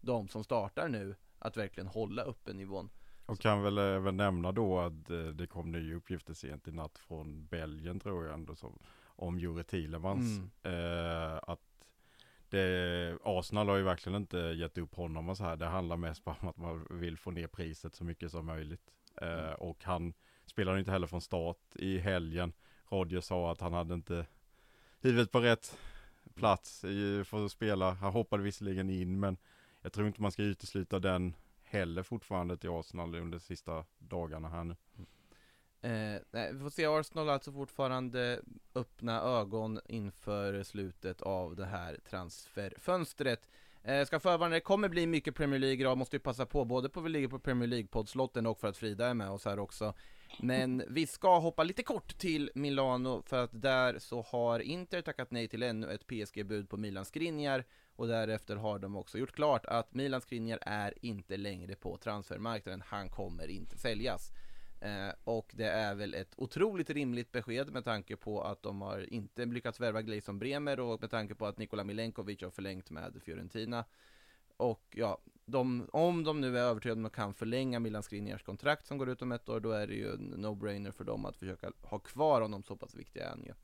[0.00, 2.90] de som startar nu att verkligen hålla uppe nivån.
[3.26, 6.98] Och kan väl även nämna då att eh, det kom nya uppgifter sent i natt
[6.98, 10.40] från Belgien tror jag ändå som, om Jure Tielemans.
[10.62, 11.60] Eh, att
[12.48, 15.56] det, Arsenal har ju verkligen inte gett upp honom och så här.
[15.56, 18.90] Det handlar mest bara om att man vill få ner priset så mycket som möjligt.
[19.20, 20.12] Eh, och han
[20.46, 22.52] spelar inte heller från start i helgen.
[22.88, 24.26] Rodgers sa att han hade inte
[25.00, 25.78] huvudet på rätt
[26.34, 26.80] plats
[27.24, 27.90] för att spela.
[27.90, 29.36] Han hoppade visserligen in men
[29.88, 34.48] jag tror inte man ska utesluta den heller fortfarande till Arsenal under de sista dagarna
[34.48, 34.76] här nu.
[35.80, 38.40] Eh, nej, vi får se, Arsenal alltså fortfarande
[38.74, 43.48] öppna ögon inför slutet av det här transferfönstret.
[43.82, 46.88] Eh, ska förvarna, det kommer bli mycket Premier League idag, måste ju passa på, både
[46.88, 49.94] på vi ligger på Premier League-poddslotten och för att Frida är med oss här också.
[50.38, 55.30] Men vi ska hoppa lite kort till Milano, för att där så har Inter tackat
[55.30, 57.64] nej till ännu ett PSG-bud på Milan Skriniar,
[57.98, 62.82] och därefter har de också gjort klart att Milan Skriniar är inte längre på transfermarknaden,
[62.86, 64.32] han kommer inte säljas.
[64.80, 69.12] Eh, och det är väl ett otroligt rimligt besked med tanke på att de har
[69.12, 73.22] inte lyckats värva Gleison Bremer och med tanke på att Nikola Milenkovic har förlängt med
[73.24, 73.84] Fiorentina.
[74.56, 78.42] Och ja, de, om de nu är övertygade om att de kan förlänga Milan Skriniars
[78.42, 81.24] kontrakt som går ut om ett år, då är det ju en no-brainer för dem
[81.24, 83.48] att försöka ha kvar honom, så pass viktig är han ju.
[83.48, 83.54] Ja.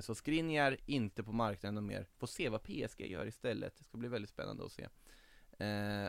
[0.00, 2.06] Så Skriniar inte på marknaden och mer.
[2.18, 3.76] Får se vad PSG gör istället.
[3.78, 4.82] Det ska bli väldigt spännande att se.
[5.58, 6.06] Eh,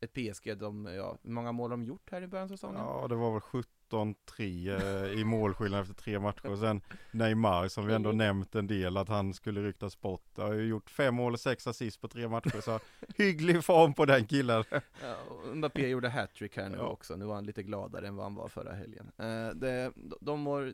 [0.00, 2.80] Ett PSG, de, ja, hur många mål har de gjort här i början av säsongen?
[2.80, 6.46] Ja, det var väl 14-3 eh, i målskillnad efter tre matcher.
[6.46, 10.38] Och sen Neymar som vi ändå nämnt en del att han skulle ryktas bort.
[10.38, 12.60] Har ju gjort fem mål och sex assist på tre matcher.
[12.60, 12.80] Så
[13.16, 14.64] hygglig form på den killen.
[15.02, 15.16] Ja,
[15.54, 16.86] Mbappé gjorde hattrick här nu Ja.
[16.88, 19.10] också, nu var han lite gladare än vad han var förra helgen.
[19.18, 20.72] Eh, det, de mår,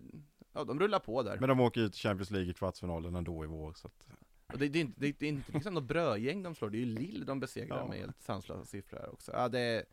[0.53, 1.37] ja de rullar på där.
[1.41, 3.73] Men de åker ut i Champions League i kvartsfinalen ändå i vår.
[3.73, 4.09] Så att,
[4.53, 6.79] Och det, det, är inte, det, det är inte liksom något brödgäng de slår, det
[6.79, 7.89] är ju Lille de besegrar Ja.
[7.89, 9.33] med helt sanslösa siffror här också.
[9.33, 9.85] Ja, det,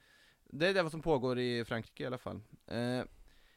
[0.44, 2.42] det är det vad som pågår i Frankrike i alla fall.
[2.68, 3.02] Eh,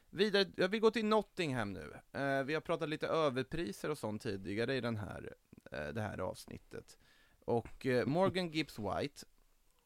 [0.09, 1.93] vidare, jag vill gå till Nottingham nu.
[2.11, 5.33] Eh, vi har pratat lite överpriser och sånt tidigare i den här,
[5.71, 6.97] eh, det här avsnittet.
[7.45, 9.25] Och eh, Morgan Gibbs White,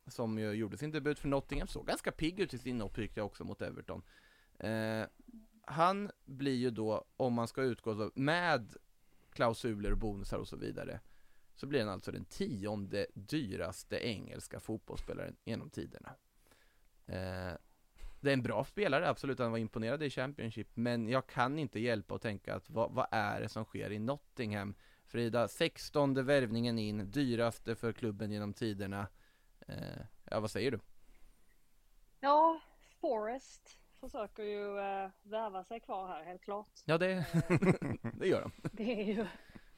[0.08, 3.44] som ju gjorde sin debut för Nottingham, såg ganska pigg ut i sin uppryckning också
[3.44, 4.02] mot Everton.
[5.70, 8.76] Han blir ju då, om man ska utgå med
[9.32, 11.00] klausuler och bonusar och så vidare,
[11.56, 16.16] så blir han alltså den tionde dyraste engelska fotbollsspelaren genom tiderna.
[17.06, 17.54] Eh,
[18.20, 21.80] det är en bra spelare, absolut, han var imponerad i Championship, men jag kan inte
[21.80, 24.76] hjälpa att tänka att vad, vad är det som sker i Nottingham?
[25.06, 29.08] Frida, 16 värvningen in, dyraste för klubben genom tiderna.
[29.68, 30.80] Eh, ja, vad säger du?
[32.20, 32.62] Ja,
[33.00, 36.70] Forrest försöker ju uh, värva sig kvar här helt klart.
[36.86, 37.26] Ja, det,
[38.14, 38.52] det gör de.
[38.72, 39.26] Det är ju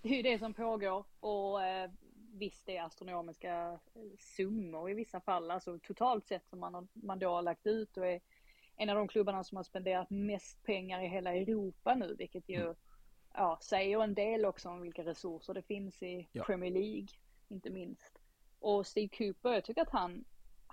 [0.01, 1.91] det, är ju det som pågår och eh,
[2.34, 7.19] visst det är astronomiska eh, summor i vissa fall, alltså totalt sett som man, man
[7.19, 8.21] då har lagt ut och är
[8.75, 12.62] en av de klubbarna som har spenderat mest pengar i hela Europa nu, vilket ju
[12.62, 12.75] Mm.
[13.34, 16.43] ja, säger en del också om vilka resurser det finns i Ja.
[16.43, 17.08] Premier League,
[17.47, 18.19] inte minst.
[18.60, 20.25] Och Steve Cooper, jag tycker att han,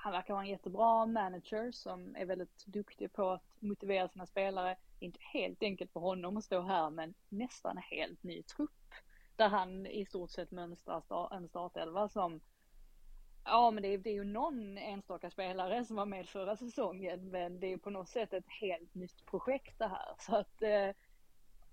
[0.07, 4.77] han verkar vara en jättebra manager som är väldigt duktig på att motivera sina spelare.
[4.99, 8.43] Det är inte helt enkelt för honom att stå här med en nästan helt ny
[8.43, 8.95] trupp.
[9.37, 12.41] Där han i stort sett mönstrar en startelva som
[13.45, 17.31] Ja men det är, det är ju någon enstaka spelare som var med förra säsongen
[17.31, 20.15] men det är på något sätt ett helt nytt projekt det här.
[20.19, 20.91] Så att eh,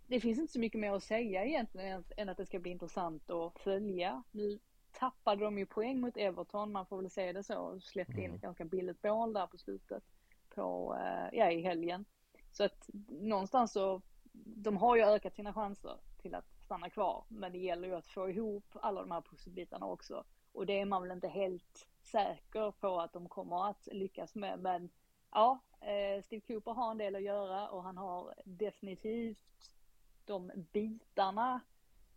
[0.08, 2.72] det finns inte så mycket mer att säga egentligen än, än att det ska bli
[2.72, 4.24] intressant att följa.
[4.32, 4.60] Nu
[4.94, 8.24] tappade de ju poäng mot Everton, man får väl säga det så, och släppte in
[8.24, 8.36] Mm.
[8.36, 10.04] ett ganska billigt mål där på slutet
[10.50, 12.06] på, eh, ja i helgen.
[12.52, 14.02] Så att någonstans så,
[14.34, 18.08] de har ju ökat sina chanser till att stanna kvar, men det gäller ju att
[18.08, 20.24] få ihop alla de här pusselbitarna också.
[20.52, 24.60] Och det är man väl inte helt säker på att de kommer att lyckas med,
[24.60, 24.90] men
[25.32, 29.76] ja, eh, Steve Cooper har en del att göra och han har definitivt
[30.26, 31.62] de bitarna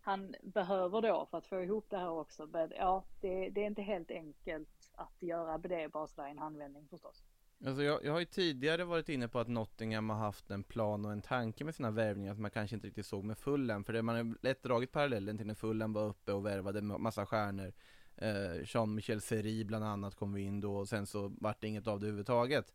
[0.07, 2.47] han behöver då för att få ihop det här också.
[2.47, 6.39] Men ja, det, det är inte helt enkelt att göra det bara sådär i en
[6.39, 7.23] handvändning förstås.
[7.67, 11.05] Alltså jag, jag har ju tidigare varit inne på att Nottingham har haft en plan
[11.05, 13.93] och en tanke med sina värvningar som man kanske inte riktigt såg med Fulham för
[13.93, 17.73] det man har lätt dragit parallellen till när Fulham var uppe och värvade massa stjärnor
[18.17, 21.87] eh, Jean-Michel Seri bland annat kom vi in då och sen så vart det inget
[21.87, 22.75] av det överhuvudtaget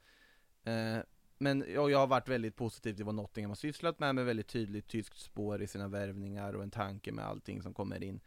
[0.63, 0.99] eh,
[1.41, 4.47] men jag, jag har varit väldigt positiv till vad Nottingham har sysslat med med väldigt
[4.47, 8.19] tydligt tyskt spår i sina värvningar och en tanke med allting som kommer in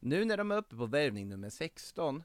[0.00, 2.22] Nu när de är uppe på värvning nummer 16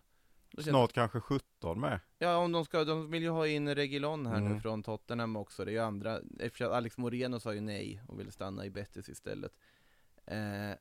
[0.52, 2.00] då känns det- snart kanske 17 med.
[2.20, 4.62] Ja, om de ska, de vill ju ha in Regilon här nu Mm.
[4.62, 8.32] från Tottenham också, det är ju andra, eftersom Alex Moreno sa ju nej och ville
[8.32, 9.58] stanna i Betis istället.
[10.26, 10.72] Eh,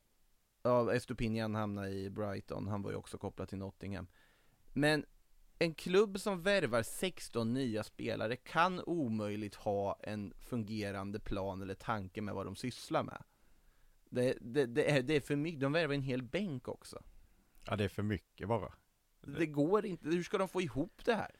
[0.63, 4.07] ja, Estupinian hamnade i Brighton, han var ju också kopplad till Nottingham.
[4.73, 5.05] Men
[5.59, 12.21] en klubb som värvar 16 nya spelare kan omöjligt ha en fungerande plan eller tanke
[12.21, 13.23] med vad de sysslar med.
[14.09, 17.03] Det, det, det, är, det är för mycket, de värvar en hel bänk också.
[17.65, 18.73] Ja det är för mycket bara.
[19.21, 21.31] Det går inte, hur ska de få ihop det här?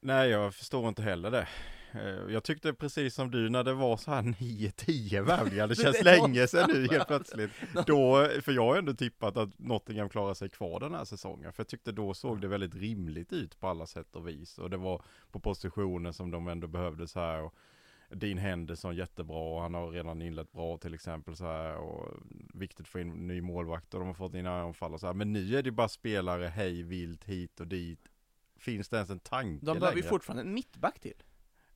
[0.00, 1.48] Nej jag förstår inte heller det.
[1.94, 5.98] Eh, Jag tyckte precis som du när det var så här 9-10 värvningar, det känns
[5.98, 7.50] Det länge sedan nu helt plötsligt.
[7.86, 11.52] Då, för jag har ändå tippat att Nottingham klarar sig kvar den här säsongen.
[11.52, 14.58] För jag tyckte då såg det väldigt rimligt ut på alla sätt och vis.
[14.58, 17.42] Och det var på positionen som de ändå behövde så här.
[17.42, 17.54] Och
[18.10, 21.76] Dean Henderson jättebra, och han har redan inlett bra till exempel så här.
[21.76, 22.08] Och
[22.54, 25.14] viktigt få in ny målvakt och de har fått in anfall och så här.
[25.14, 28.08] Men nu är det bara spelare hej vilt hit och dit.
[28.58, 31.22] Finns det ens en tanke De behöver ju fortfarande en mittback till.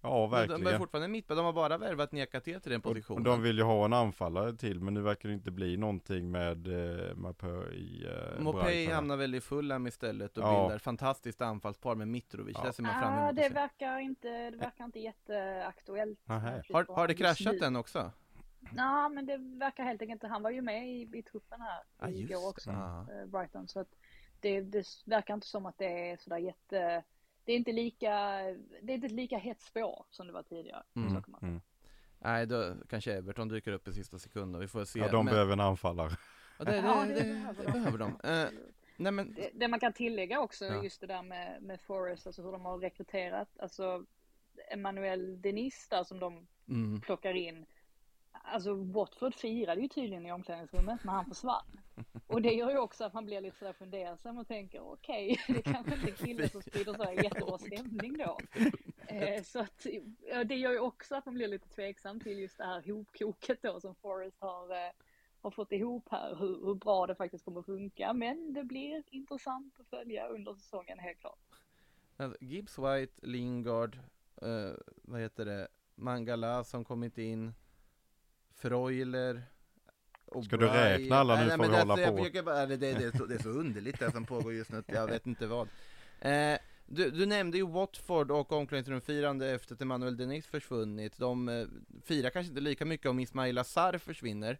[0.00, 0.78] Ja, De behöver verkligen.
[0.78, 3.18] fortfarande mittback, de har bara värvat Niakate till den positionen.
[3.18, 6.30] och de vill ju ha en anfallare till, men nu verkar det inte bli någonting
[6.30, 6.66] med
[7.08, 10.60] eh, Mapö i eh, Mopey hamnar väl i Fulham istället och Ja.
[10.62, 12.64] bildar fantastiskt anfallspar med Mitrovic, Ja.
[12.64, 16.18] där ser man fram Ja, emot det verkar inte, det verkar inte jätteaktuellt.
[16.26, 18.10] Har, har det kraschat än också?
[18.72, 20.26] Nej, men det verkar helt enkelt inte.
[20.26, 22.76] Han var ju med i, i truppen här Ja, just igår också, det.
[22.76, 23.06] Ja.
[23.20, 23.68] eh, Brighton.
[23.68, 23.88] Så att
[24.40, 27.02] det, det verkar inte som att det är sådär jätte...
[27.48, 28.10] Det är inte lika,
[28.82, 30.82] det är inte ett lika hett spår som det var tidigare.
[30.96, 31.22] Mm.
[31.42, 31.60] Mm.
[32.18, 34.98] Nej, då kanske Everton dyker upp i sista sekunden, vi får se.
[34.98, 36.10] Ja, de men, behöver en anfallare.
[36.58, 38.20] ja, det, det, Ja, det, det det, behöver de.
[38.24, 38.48] Eh,
[38.96, 40.82] nej men, Det, det man kan tillägga också, Ja.
[40.84, 43.48] just det där med, med Forest, alltså hur de har rekryterat.
[43.58, 44.04] Alltså,
[44.70, 47.00] Emmanuel Denis där som de Mm.
[47.00, 47.66] plockar in.
[48.52, 51.80] Alltså Watford firade ju tydligen i omklädningsrummet när han försvann.
[52.26, 55.62] Och det gör ju också att man blir lite sådär fundersam och tänker okej, det
[55.62, 58.38] kanske inte är killen som sprider så här jättebra stämning då.
[59.06, 59.86] Eh, så att,
[60.30, 63.62] ja, det gör ju också att man blir lite tveksam till just det här hopkoket
[63.62, 64.92] då som Forrest har, eh,
[65.40, 68.12] har fått ihop här, hur, hur bra det faktiskt kommer att funka.
[68.12, 71.38] Men det blir intressant att följa under säsongen helt klart.
[72.16, 73.98] Alltså, Gibbs White, Lingard,
[74.42, 77.54] eh, vad heter det, Mangala som kommit in,
[78.58, 79.42] Freuler,
[80.44, 80.98] Ska du O'Brien.
[80.98, 82.42] räkna alla nu Nej, får vi det- hålla på.
[82.44, 84.82] bara, det, det, det, är så, det är så underligt det som pågår just nu,
[84.86, 85.68] jag vet inte vad.
[86.20, 91.18] Eh, du, du nämnde ju Watford och omklädningsrumsfirande efter att Emmanuel Denis försvunnit.
[91.18, 91.66] De eh,
[92.04, 94.58] firar kanske inte lika mycket om Ismail Assar försvinner.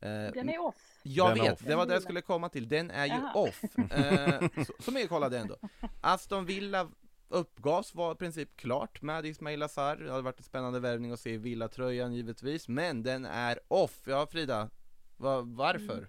[0.00, 0.98] Eh, Den är off.
[1.02, 1.60] jag Den vet, off.
[1.60, 2.68] det var det jag skulle komma till.
[2.68, 3.64] Den är ju off.
[3.92, 5.56] Eh, så, så mycket kollade jag ändå.
[6.00, 6.88] Aston Villa
[7.28, 9.96] uppgavs vara i princip klart med Ismail Azar.
[9.96, 14.02] Det hade varit en spännande värvning att se i Villa-tröjan givetvis, men den är off.
[14.06, 14.70] Ja, Frida,
[15.16, 16.08] va, varför?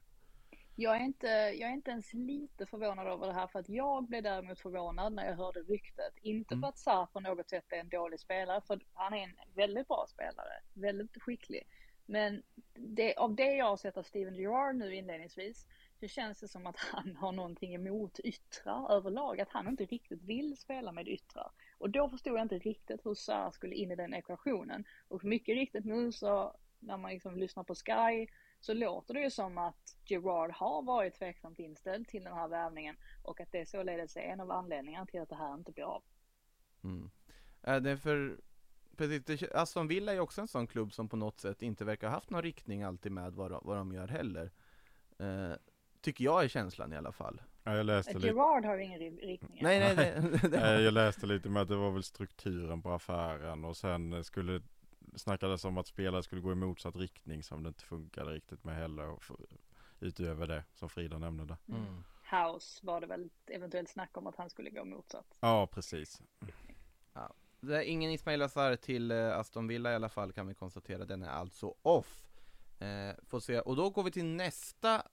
[0.77, 4.03] Jag är, inte, jag är inte ens lite förvånad över det här för att jag
[4.03, 6.13] blev däremot förvånad när jag hörde ryktet.
[6.21, 6.61] Inte Mm.
[6.61, 9.87] för att Sarr på något sätt är en dålig spelare, för han är en väldigt
[9.87, 11.67] bra spelare, väldigt skicklig.
[12.05, 15.67] Men det, av det jag har sett av Steven Gerrard nu inledningsvis
[15.99, 20.21] så känns det som att han har någonting emot yttrar överlag, att han inte riktigt
[20.21, 21.51] vill spela med yttrar.
[21.77, 24.85] Och då förstod jag inte riktigt hur Sarr skulle in i den ekvationen.
[25.07, 28.27] Och mycket riktigt nu så, när man liksom lyssnar på Sky,
[28.59, 32.95] så låter det ju som att Gerard har varit tveksamt inställd till den här värvningen
[33.23, 36.03] och att det således är en av anledningarna till att det här inte blir av.
[36.83, 37.11] Mm.
[37.63, 38.39] Äh, är det för,
[38.97, 41.85] precis, det, Aston Villa är ju också en sån klubb som på något sätt inte
[41.85, 44.51] verkar ha haft någon riktning alltid med vad, de- vad de gör heller.
[45.19, 45.53] Eh,
[46.05, 47.41] tycker jag är känslan i alla fall.
[47.63, 48.27] Ja, jag läste lite.
[48.27, 49.59] Gerard har ingen ri- riktning.
[49.63, 49.95] Nej, nej,
[50.41, 54.23] det, Nej, jag läste lite med att det var väl strukturen på affären och sen
[54.23, 54.61] skulle
[55.15, 58.75] snackades om att spelare skulle gå i motsatt riktning som det inte funkade riktigt med
[58.75, 59.17] heller
[59.99, 61.57] utöver det som Frida nämnde där.
[61.67, 62.03] mm.
[62.31, 65.37] House var det väl eventuellt snack om att han skulle gå motsatt.
[65.39, 66.21] Ja, precis.
[67.59, 71.05] Det är ingen Ismail Azar till eh, Aston Villa i alla fall kan vi konstatera.
[71.05, 72.25] Den är alltså off.
[72.79, 73.59] Eh, får se.
[73.59, 75.03] Och då går vi till nästa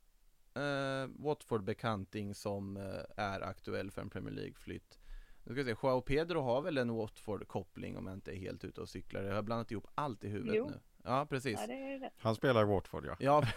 [0.55, 4.99] eh, Watford-bekanting som eh, är aktuell för en Premier League-flytt.
[5.45, 8.65] Nu ska vi se, Joao Pedro har väl en Watford-koppling om jag inte är helt
[8.65, 9.23] ute och cyklar.
[9.23, 10.69] Jag har blandat ihop allt i huvudet Jo.
[10.71, 10.81] nu.
[11.05, 11.61] Ja, precis.
[12.01, 12.11] Ja.
[12.19, 13.17] Han spelar i Watford ja.
[13.19, 13.43] Ja,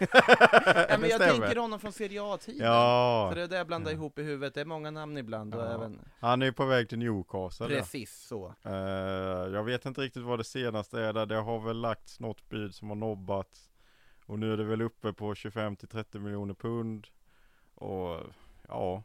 [0.88, 2.66] ja men jag tänker honom från Serie A-tiden.
[2.66, 3.94] Ja, Så det är det jag blandar Ja.
[3.96, 4.54] ihop i huvudet.
[4.54, 5.74] Det är många namn ibland och Ja.
[5.74, 7.66] även han är på väg till Newcastle.
[7.66, 8.54] Precis så.
[8.64, 8.72] Eh,
[9.54, 11.26] jag vet inte riktigt vad det senaste är där.
[11.26, 13.70] Det har väl lagts något bud som har nobbats.
[14.26, 17.06] Och nu är det väl uppe på 25 till 30 miljoner pund.
[17.74, 18.20] Och
[18.68, 19.02] ja,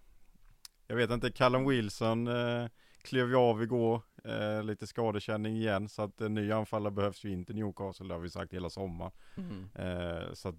[0.88, 1.32] jag vet inte.
[1.32, 2.68] Callum Wilson eh,
[3.02, 4.02] klev ju av igår.
[4.24, 5.90] Eh, lite skadekänning igen.
[5.90, 8.08] Så att en ny anfallare behövs ju inte Newcastle.
[8.08, 9.12] Det har vi sagt hela sommaren.
[9.38, 9.70] Mm.
[9.76, 10.56] Eh, så att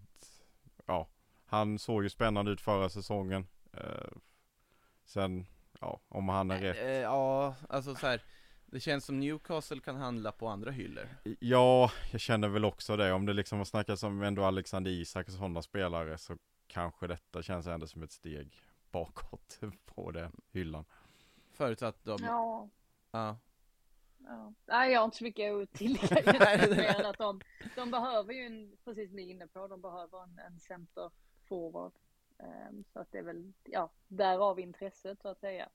[0.87, 1.09] ja,
[1.47, 3.47] han såg ju spännande ut förra säsongen.
[3.73, 4.13] Eh,
[5.05, 5.47] sen,
[5.81, 6.77] ja, om han är rätt.
[6.79, 8.23] Eh, ja, alltså så här.
[8.73, 11.09] Det känns som Newcastle kan handla på andra hyllor.
[11.41, 13.13] Ja, jag känner väl också det.
[13.13, 17.43] Om det liksom har snackats om ändå Alexander Isak och sådana spelare så kanske detta
[17.43, 18.55] känns ändå som ett steg
[18.91, 20.85] bakåt på den hyllan.
[21.53, 22.19] Förutsatt de...
[22.23, 22.69] Ja,
[23.11, 23.39] Ja.
[24.19, 24.53] ja.
[24.67, 26.33] Nej, jag har inte så mycket att tillägga
[26.77, 27.41] mer än att de,
[27.77, 31.11] de behöver ju, en, precis som ni är inne på, de behöver en, en center
[31.49, 31.93] forward.
[32.39, 35.69] Ehm, så att det är väl, ja, därav intresset så att säga.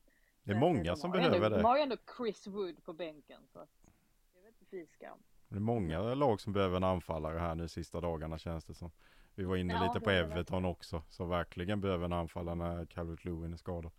[0.47, 1.67] Det är många som behöver ändå, De det.
[1.67, 5.17] har ju ändå Chris Wood på bänken så det är väl inte fy skam.
[5.49, 8.91] Det är många lag som behöver en anfallare här nu sista dagarna känns det som.
[9.35, 11.03] Vi var inne Ja, lite det på det Everton också.
[11.09, 13.91] Så verkligen behöver en anfallare när Calvert Lewin är skadad.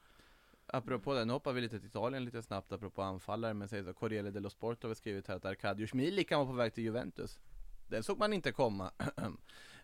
[0.66, 3.94] Apropå det, nu hoppar vi lite till Italien lite snabbt apropå anfallare, men säger så,
[3.94, 6.84] Corriere dello Sport har vi skrivit här att Arkadiusz Milik kan vara på väg till
[6.84, 7.38] Juventus.
[7.88, 8.90] Den såg man inte komma.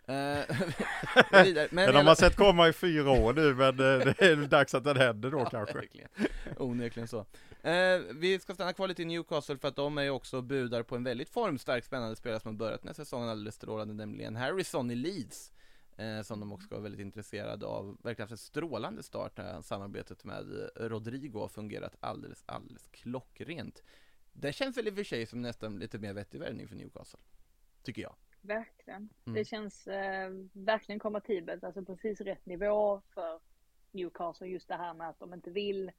[0.06, 0.14] Eh,
[1.44, 1.68] vidare.
[1.70, 4.36] men Men de hela- har sett komma i fyra år nu men eh, det är
[4.48, 5.74] dags att den händer då Ja, kanske.
[5.78, 6.08] verkligen.
[6.56, 7.18] Onekligen så.
[7.62, 10.82] Eh, vi ska stanna kvar lite i Newcastle för att de är ju också budar
[10.82, 14.36] på en väldigt formstark spännande spelare som har börjat den här säsongen alldeles strålande, nämligen
[14.36, 15.50] Harrison i Leeds.
[15.96, 17.96] Eh, som de också var väldigt intresserade av.
[18.02, 23.82] Verkligen haft en strålande start när samarbetet med eh, Rodrigo har fungerat alldeles, alldeles klockrent.
[24.32, 27.20] Det känns väl i och för sig som nästan lite mer vettig värvning för Newcastle.
[27.82, 28.14] Tycker jag.
[28.46, 29.09] Verkligen.
[29.26, 29.35] Mm.
[29.35, 33.40] Det känns eh, verkligen kompatibelt, alltså precis rätt nivå för
[33.92, 34.46] Newcastle.
[34.46, 35.92] Just det här med att de inte vill,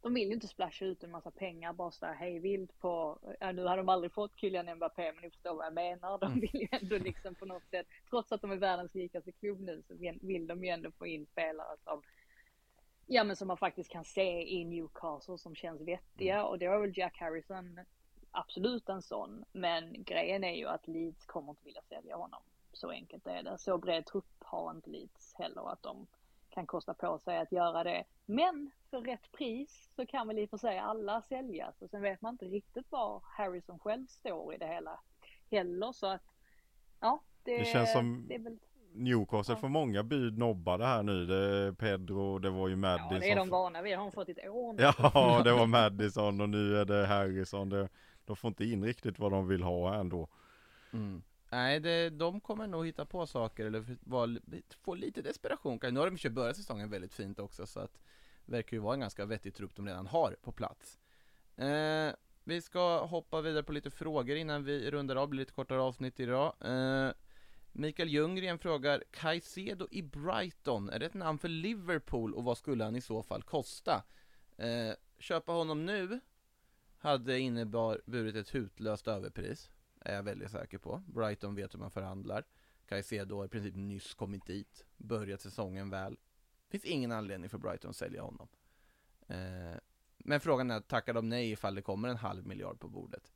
[0.00, 3.18] de vill ju inte splasha ut en massa pengar bara så här hej vilt på,
[3.40, 6.18] ja, nu har de aldrig fått Kylian Mbappé men ni förstår vad jag menar.
[6.18, 9.60] De vill ju ändå liksom på något sätt, trots att de är världens rikaste klubb
[9.60, 12.02] nu så vill, de ju ändå få in spelare som
[13.06, 16.80] Ja men som man faktiskt kan se i Newcastle som känns vettiga och det har
[16.80, 17.80] väl Jack Harrison
[18.34, 19.44] absolut en sån.
[19.52, 22.42] Men grejen är ju att Leeds kommer inte vilja sälja honom.
[22.72, 23.58] Så enkelt är det.
[23.58, 26.06] Så bred trupp har inte Leeds heller att de
[26.50, 28.04] kan kosta på sig att göra det.
[28.26, 32.02] Men för rätt pris så kan väl i och för sig alla säljas och sen
[32.02, 35.00] vet man inte riktigt var Harrison själv står i det hela
[35.50, 36.22] heller så att
[37.00, 38.58] ja, det, Det känns som det väl
[38.92, 39.60] Newcastle Ja.
[39.60, 41.26] får många bud nobbade här nu.
[41.26, 43.20] Det Pedro, det var ju Ja, Madison.
[43.20, 43.96] det är de vana vid.
[43.96, 44.82] Har de fått ett år nu?
[44.82, 47.68] Ja, det var Madison och nu är det Harrison.
[47.68, 47.88] Det,
[48.24, 50.28] de får inte in riktigt vad de vill ha ändå.
[50.92, 51.22] Mm.
[51.50, 54.38] Nej, det, de kommer nog hitta på saker eller var,
[54.82, 55.78] få lite desperation.
[55.82, 58.00] Nu har de ju börjat säsongen väldigt fint också så att
[58.46, 60.98] det verkar ju vara en ganska vettig trupp de redan har på plats.
[61.56, 62.12] Eh,
[62.44, 66.20] vi ska hoppa vidare på lite frågor innan vi rundar av, blir lite kortare avsnitt
[66.20, 66.54] idag.
[66.60, 67.10] Eh,
[67.72, 72.84] Mikael Ljunggren frågar Caicedo i Brighton, är det ett namn för Liverpool och vad skulle
[72.84, 74.04] han i så fall kosta?
[74.56, 76.20] Eh, köpa honom nu
[77.04, 81.02] hade inneburit ett hutlöst överpris är jag väldigt säker på.
[81.06, 82.44] Brighton vet hur man förhandlar.
[82.86, 86.18] Caicedo har i princip nyss kommit dit, börjat säsongen väl.
[86.68, 88.48] Finns ingen anledning för Brighton att sälja honom.
[89.26, 89.78] Eh,
[90.18, 93.32] men frågan är, tackar de nej ifall det kommer en halv miljard på bordet?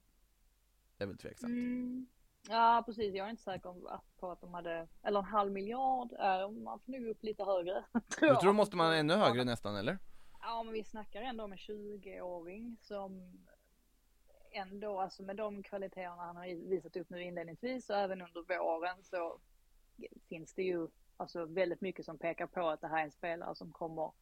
[0.96, 1.50] Det är väl tveksamt.
[1.50, 2.06] Mm.
[2.48, 3.74] Ja precis, jag är inte säker
[4.18, 6.12] på att de hade, eller en halv miljard,
[6.62, 7.84] man får nog upp lite högre.
[8.18, 9.98] tror Jag tror måste man ännu högre nästan, eller?
[10.40, 13.38] Ja men vi snackar ändå om en 20-åring som
[14.53, 19.03] ändå, alltså med de kvaliteterna han har visat upp nu inledningsvis och även under våren
[19.03, 19.38] så
[20.28, 23.55] finns det ju alltså väldigt mycket som pekar på att det här är en spelare
[23.55, 24.12] som kommer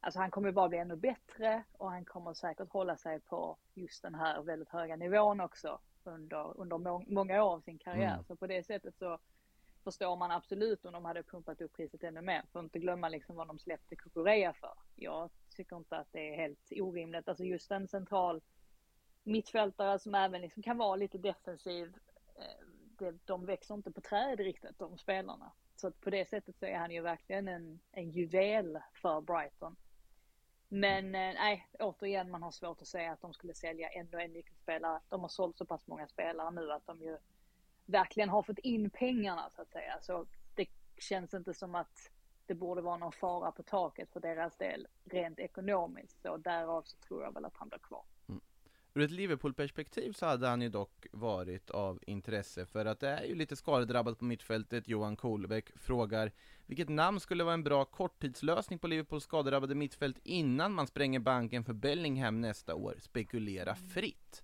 [0.00, 4.02] Alltså han kommer bara bli ännu bättre och han kommer säkert hålla sig på just
[4.02, 8.12] den här väldigt höga nivån också under, under må många år av sin karriär.
[8.12, 8.24] Mm.
[8.24, 9.18] Så på det sättet så
[9.84, 12.42] förstår man absolut om de hade pumpat upp priset ännu mer.
[12.52, 14.72] För att inte glömma liksom vad de släppte Kukureya för.
[14.94, 17.28] Jag tycker inte att det är helt orimligt.
[17.28, 18.40] Alltså just en central
[19.28, 21.94] mittfältare som även liksom kan vara lite defensiv.
[22.36, 22.66] eh,
[22.98, 25.52] Det, de växer inte på träd riktigt de spelarna.
[25.76, 29.76] Så att på det sättet så är han ju verkligen en, en juvel för Brighton.
[30.68, 34.32] Men eh, nej, återigen man har svårt att säga att de skulle sälja ännu en
[34.32, 35.00] nyckelspelare.
[35.08, 37.18] De har sålt så pass många spelare nu att de ju
[37.86, 39.98] verkligen har fått in pengarna så att säga.
[40.02, 40.66] Så det
[40.98, 42.10] känns inte som att
[42.46, 46.22] det borde vara någon fara på taket för deras del rent ekonomiskt.
[46.22, 48.04] Så därav så tror jag väl att han blir kvar.
[48.98, 53.24] Ur ett Liverpool-perspektiv så hade han ju dock varit av intresse för att det är
[53.24, 54.88] ju lite skadedrabbat på mittfältet.
[54.88, 56.32] Johan Kolbäck frågar
[56.66, 61.64] vilket namn skulle vara en bra korttidslösning på Liverpools skadedrabbade mittfält innan man spränger banken
[61.64, 62.94] för Bellingham nästa år?
[62.98, 64.42] Spekulera fritt.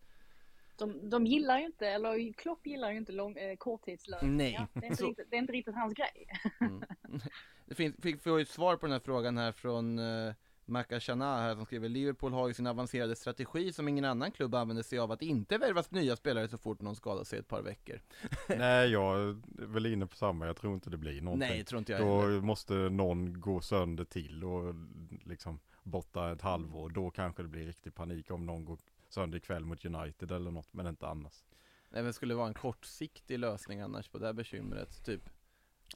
[0.76, 4.36] De, de gillar ju inte, eller Klopp gillar ju inte lång, eh, korttidslösningar.
[4.36, 4.66] Nej.
[4.72, 6.26] Det är, inte riktigt, det är inte riktigt hans grej.
[6.60, 6.82] Mm.
[7.66, 10.34] Det finns, fick, får ju svar på den här frågan här från uh,
[10.66, 14.54] Maka Shana här som skriver Liverpool har ju sin avancerade strategi som ingen annan klubb
[14.54, 17.62] använder sig av att inte värvas nya spelare så fort någon skadar sig ett par
[17.62, 18.00] veckor.
[18.48, 19.36] Nej, jag är
[19.66, 20.46] väl inne på samma.
[20.46, 21.48] Jag tror inte det blir någonting.
[21.48, 22.40] Nej, tror inte jag Då heller.
[22.40, 24.74] måste någon gå sönder till och
[25.24, 26.88] liksom borta ett halvår.
[26.90, 30.72] Då kanske det blir riktig panik om någon går sönder ikväll mot United eller något,
[30.72, 31.44] men inte annars.
[31.90, 35.30] Nej, men skulle vara en kortsiktig lösning annars på det här bekymret, typ.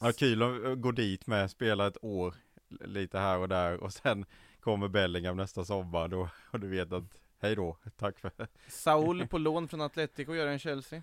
[0.01, 2.35] Ja, kul att gå dit med, spela ett år
[2.69, 4.25] lite här och där och sen
[4.61, 7.05] kommer Bellingham nästa sommar då och du vet att
[7.41, 8.31] hej då, tack för
[8.69, 11.03] Saul på lån från Atletico gör en Chelsea.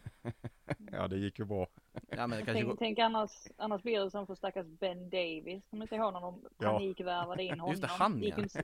[0.92, 1.68] Ja det gick ju bra.
[2.10, 2.76] Ja men det Tänk, går...
[2.80, 5.64] tänk annars, annars blir det som för stackars Ben Davis.
[5.70, 6.72] Kommer inte ihåg när de Ja.
[6.72, 7.70] panikvärvade in honom.
[7.70, 8.38] Just det, han, ja.
[8.40, 8.64] inte,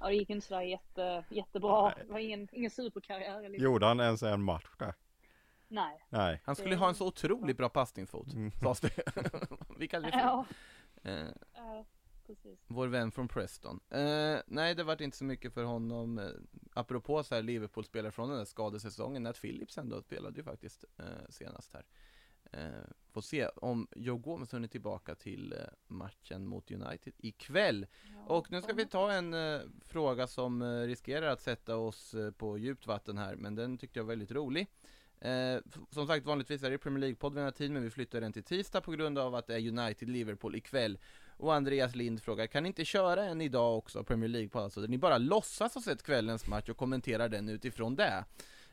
[0.00, 1.94] ja det gick inte sådär jätte, jättebra.
[2.06, 3.40] Det var ingen, ingen superkarriär.
[3.48, 3.64] Liksom.
[3.64, 4.94] Gjorde han ens en match där?
[5.68, 6.04] Nej.
[6.08, 6.40] Nej.
[6.44, 8.50] Han skulle ha en så otroligt bra passningsfot, Mm.
[8.52, 8.90] sades det.
[9.78, 10.20] Vi kallar det för.
[10.20, 10.44] Ja,
[11.54, 11.84] ja,
[12.26, 12.58] precis.
[12.66, 13.80] vår vän från Preston.
[13.90, 16.18] Eh, nej, det vart inte så mycket för honom.
[16.18, 16.28] Eh,
[16.72, 21.04] apropå så här Liverpool-spelare från den där skadesäsongen, Nat Phillips ändå spelade ju faktiskt eh,
[21.28, 21.84] senast här.
[22.52, 27.86] Eh, får se om Joe Gomez hunnit tillbaka till eh, matchen mot United ikväll.
[28.26, 32.30] Och nu ska vi ta en eh, fråga som eh, riskerar att sätta oss eh,
[32.30, 34.66] på djupt vatten här, men den tyckte jag var väldigt rolig.
[35.20, 35.58] Eh,
[35.90, 38.32] som sagt, vanligtvis är det Premier League-podd vid den här tiden, men vi flyttar den
[38.32, 40.98] till tisdag på grund av att det är United-Liverpool ikväll.
[41.36, 44.80] Och Andreas Lind frågar, kan ni inte köra en idag också, Premier League på alltså,
[44.80, 48.24] där ni bara låtsas ha sett kvällens match och kommenterar den utifrån det?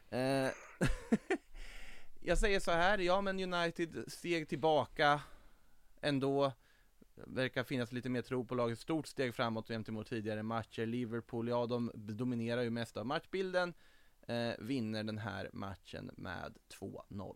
[0.09, 0.49] Eh,
[2.21, 5.21] jag säger så här, ja men United steg tillbaka
[6.01, 6.53] ändå
[7.15, 10.85] verkar finnas lite mer tro på laget, stort steg framåt gentemot tidigare matcher.
[10.85, 13.73] Liverpool, ja de dominerar ju mest av matchbilden,
[14.27, 17.35] eh, vinner den här matchen med 2-0.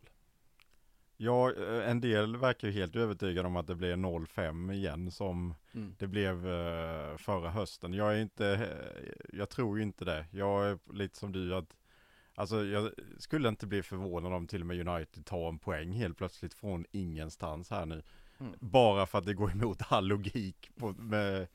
[1.18, 5.54] Ja, eh, en del verkar ju helt övertygade om att det blir 0-5 igen som
[5.74, 5.96] Mm.
[6.00, 7.94] det blev eh, förra hösten.
[7.94, 10.26] Jag är inte, eh, jag tror ju inte det.
[10.32, 11.76] Jag är lite som du att
[12.38, 16.18] Alltså jag skulle inte bli förvånad om till och med United tar en poäng helt
[16.18, 18.04] plötsligt från ingenstans här nu.
[18.40, 18.54] Mm.
[18.60, 21.48] Bara för att det går emot all logik på, med,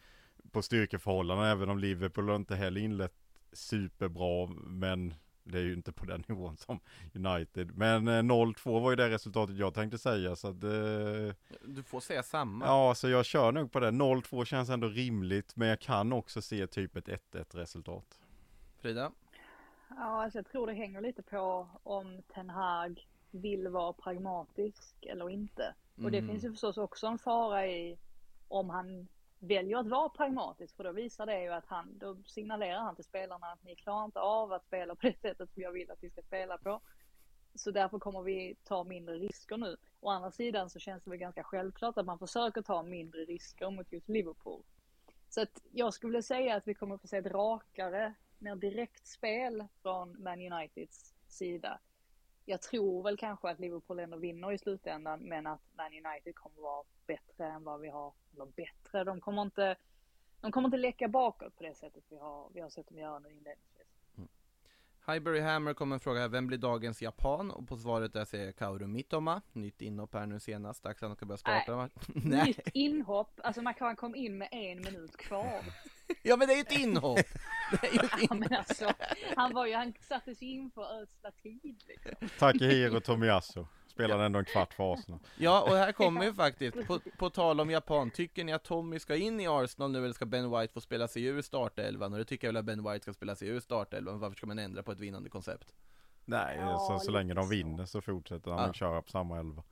[0.50, 1.46] på styrkeförhållanden.
[1.46, 3.14] Även om Liverpool inte heller inlett
[3.52, 4.46] superbra.
[4.66, 5.14] Men
[5.44, 6.80] det är ju inte på den nivån som
[7.14, 7.76] United.
[7.76, 10.36] Men eh, 0-2 var ju det resultatet jag tänkte säga.
[10.36, 11.34] Så att, eh,
[11.64, 12.64] Du får säga samma.
[12.66, 13.90] ja, så jag kör nog på det.
[13.90, 15.56] 0-2 känns ändå rimligt.
[15.56, 18.18] Men jag kan också se typ ett 1-1 resultat.
[18.78, 19.12] Frida?
[19.88, 25.30] Ja, alltså jag tror det hänger lite på om Ten Hag vill vara pragmatisk eller
[25.30, 25.74] inte.
[26.04, 26.30] Och det Mm.
[26.30, 27.98] finns ju förstås också en fara i
[28.48, 29.08] om han
[29.40, 33.04] väljer att vara pragmatisk för då visar det ju att han, då signalerar han till
[33.04, 36.02] spelarna att ni klarar inte av att spela på det sättet som jag vill att
[36.02, 36.80] vi ska spela på.
[37.54, 39.76] Så därför kommer vi ta mindre risker nu.
[40.00, 43.70] Å andra sidan så känns det väl ganska självklart att man försöker ta mindre risker
[43.70, 44.62] mot just Liverpool.
[45.28, 48.56] Så att jag skulle vilja säga att vi kommer att få se ett rakare, mer
[48.56, 51.80] direkt spel från Man Uniteds sida.
[52.50, 56.60] Jag tror väl kanske att Liverpool ändå vinner i slutändan, men att Man United kommer
[56.60, 59.76] vara bättre än vad vi har, eller bättre, de kommer inte,
[60.40, 63.18] de kommer inte läcka bakåt på det sättet vi har, vi har sett dem göra
[63.18, 63.69] nu inledningsvis.
[65.12, 67.50] Highbury Hammer kommer en fråga här, vem blir dagens japan?
[67.50, 71.16] Och på svaret där säger Kaoru Mitoma, nytt inhopp här nu senast, dags att han
[71.16, 71.88] ska börja starta.
[72.06, 72.44] Nej.
[72.46, 75.60] Nytt inhopp, alltså man kan komma in med en minut kvar.
[76.22, 77.18] Ja men det är ju ett inhopp!
[77.80, 78.38] Det är ju ett Ja, inhopp.
[78.50, 78.92] men alltså,
[79.36, 82.28] han var ju, han sattes ju in för ödsla tid liksom.
[82.38, 83.64] Takehiro Tomiyasu.
[84.04, 85.20] Spelade ändå en kvart för Arsenal.
[85.36, 88.98] Ja, och här kommer ju faktiskt, på, på tal om Japan, tycker ni att Tommy
[88.98, 92.12] ska in i Arsenal nu eller ska Ben White få spela sig ur startelvan?
[92.12, 94.46] Och det tycker jag väl att Ben White ska spela sig ur startelvan, varför ska
[94.46, 95.72] man ändra på ett vinnande koncept?
[96.24, 98.66] Nej, Ja, så, så länge de vinner så fortsätter han Ja.
[98.70, 99.62] att köra på samma elva.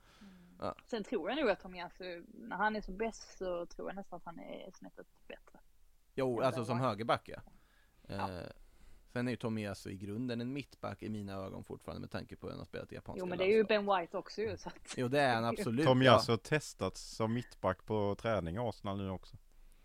[0.87, 4.17] Sen tror jag nog att Tomiyasu, när han är som bäst så tror jag nästan
[4.17, 5.59] att han är snäppet bättre.
[6.15, 7.39] Jo, Ja, alltså som högerback ja.
[8.07, 8.31] Ja.
[8.31, 8.47] Eh,
[9.13, 12.47] sen är ju Tomiyasu i grunden en mittback i mina ögon fortfarande med tanke på
[12.47, 13.63] hur han har spelat i japanska Jo men det är ju.
[13.63, 14.93] Ben White också ju så att...
[14.97, 15.85] Jo det är han absolut.
[15.85, 16.33] Tomiyasu Ja.
[16.33, 19.37] har testats som mittback på träning i Arsenal nu också.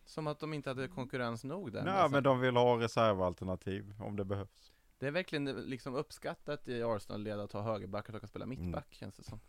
[0.05, 1.85] Som att de inte hade konkurrens nog där.
[1.85, 4.73] Nej, Men men de vill ha reservalternativ om det behövs.
[4.99, 9.15] Det är verkligen liksom uppskattat i Arsenal-led att ha högerbackar som kan spela mittback känns
[9.17, 9.41] det som.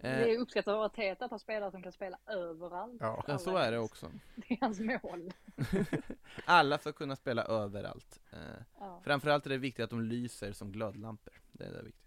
[0.00, 2.96] Det Eh, är uppskattat av Arteta att ha spelare som kan spela överallt.
[3.00, 3.24] Ja.
[3.28, 4.10] ja, så är det också.
[4.36, 5.32] Det är hans mål.
[6.44, 8.20] Alla ska kunna spela överallt.
[8.32, 8.38] Eh,
[8.78, 9.00] Ja.
[9.04, 11.34] framförallt är det viktigt att de lyser som glödlampor.
[11.52, 12.06] Det är det viktigt.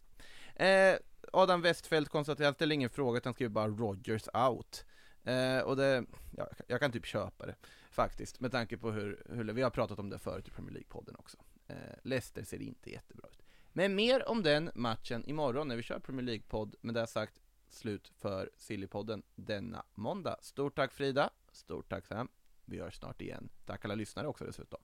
[0.56, 0.96] Eh,
[1.34, 4.86] Adam Westfeldt konstaterar att det är ingen fråga utan skriver bara Rogers out.
[5.24, 6.06] Eh, och det,
[6.38, 7.56] ja, jag kan typ köpa det
[7.92, 11.16] faktiskt med tanke på hur, hur vi har pratat om det förut i Premier League-podden
[11.20, 11.38] också.
[11.68, 13.40] Eh, Leicester ser inte jättebra ut.
[13.76, 16.76] Men mer om den matchen imorgon när vi kör Premier League-podd.
[16.82, 17.42] Med det sagt,
[17.74, 20.38] slut för Sillypodden denna måndag.
[20.42, 22.28] Stort tack Frida, stort tack Sam.
[22.66, 23.50] Vi hörs snart igen.
[23.66, 24.80] Tack alla lyssnare också dessutom.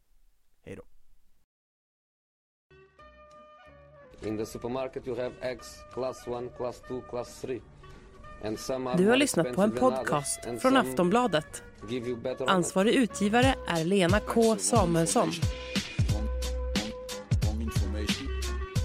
[0.62, 0.84] Hej då.
[4.28, 7.62] In the supermarket you have eggs class 1, class 2, class 3.
[8.44, 11.64] And some are Du har lyssnat på en podcast från Aftonbladet.
[12.48, 15.30] Ansvarig utgivare är Lena K Samuelsson.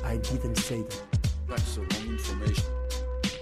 [0.05, 2.74] I didn't say that.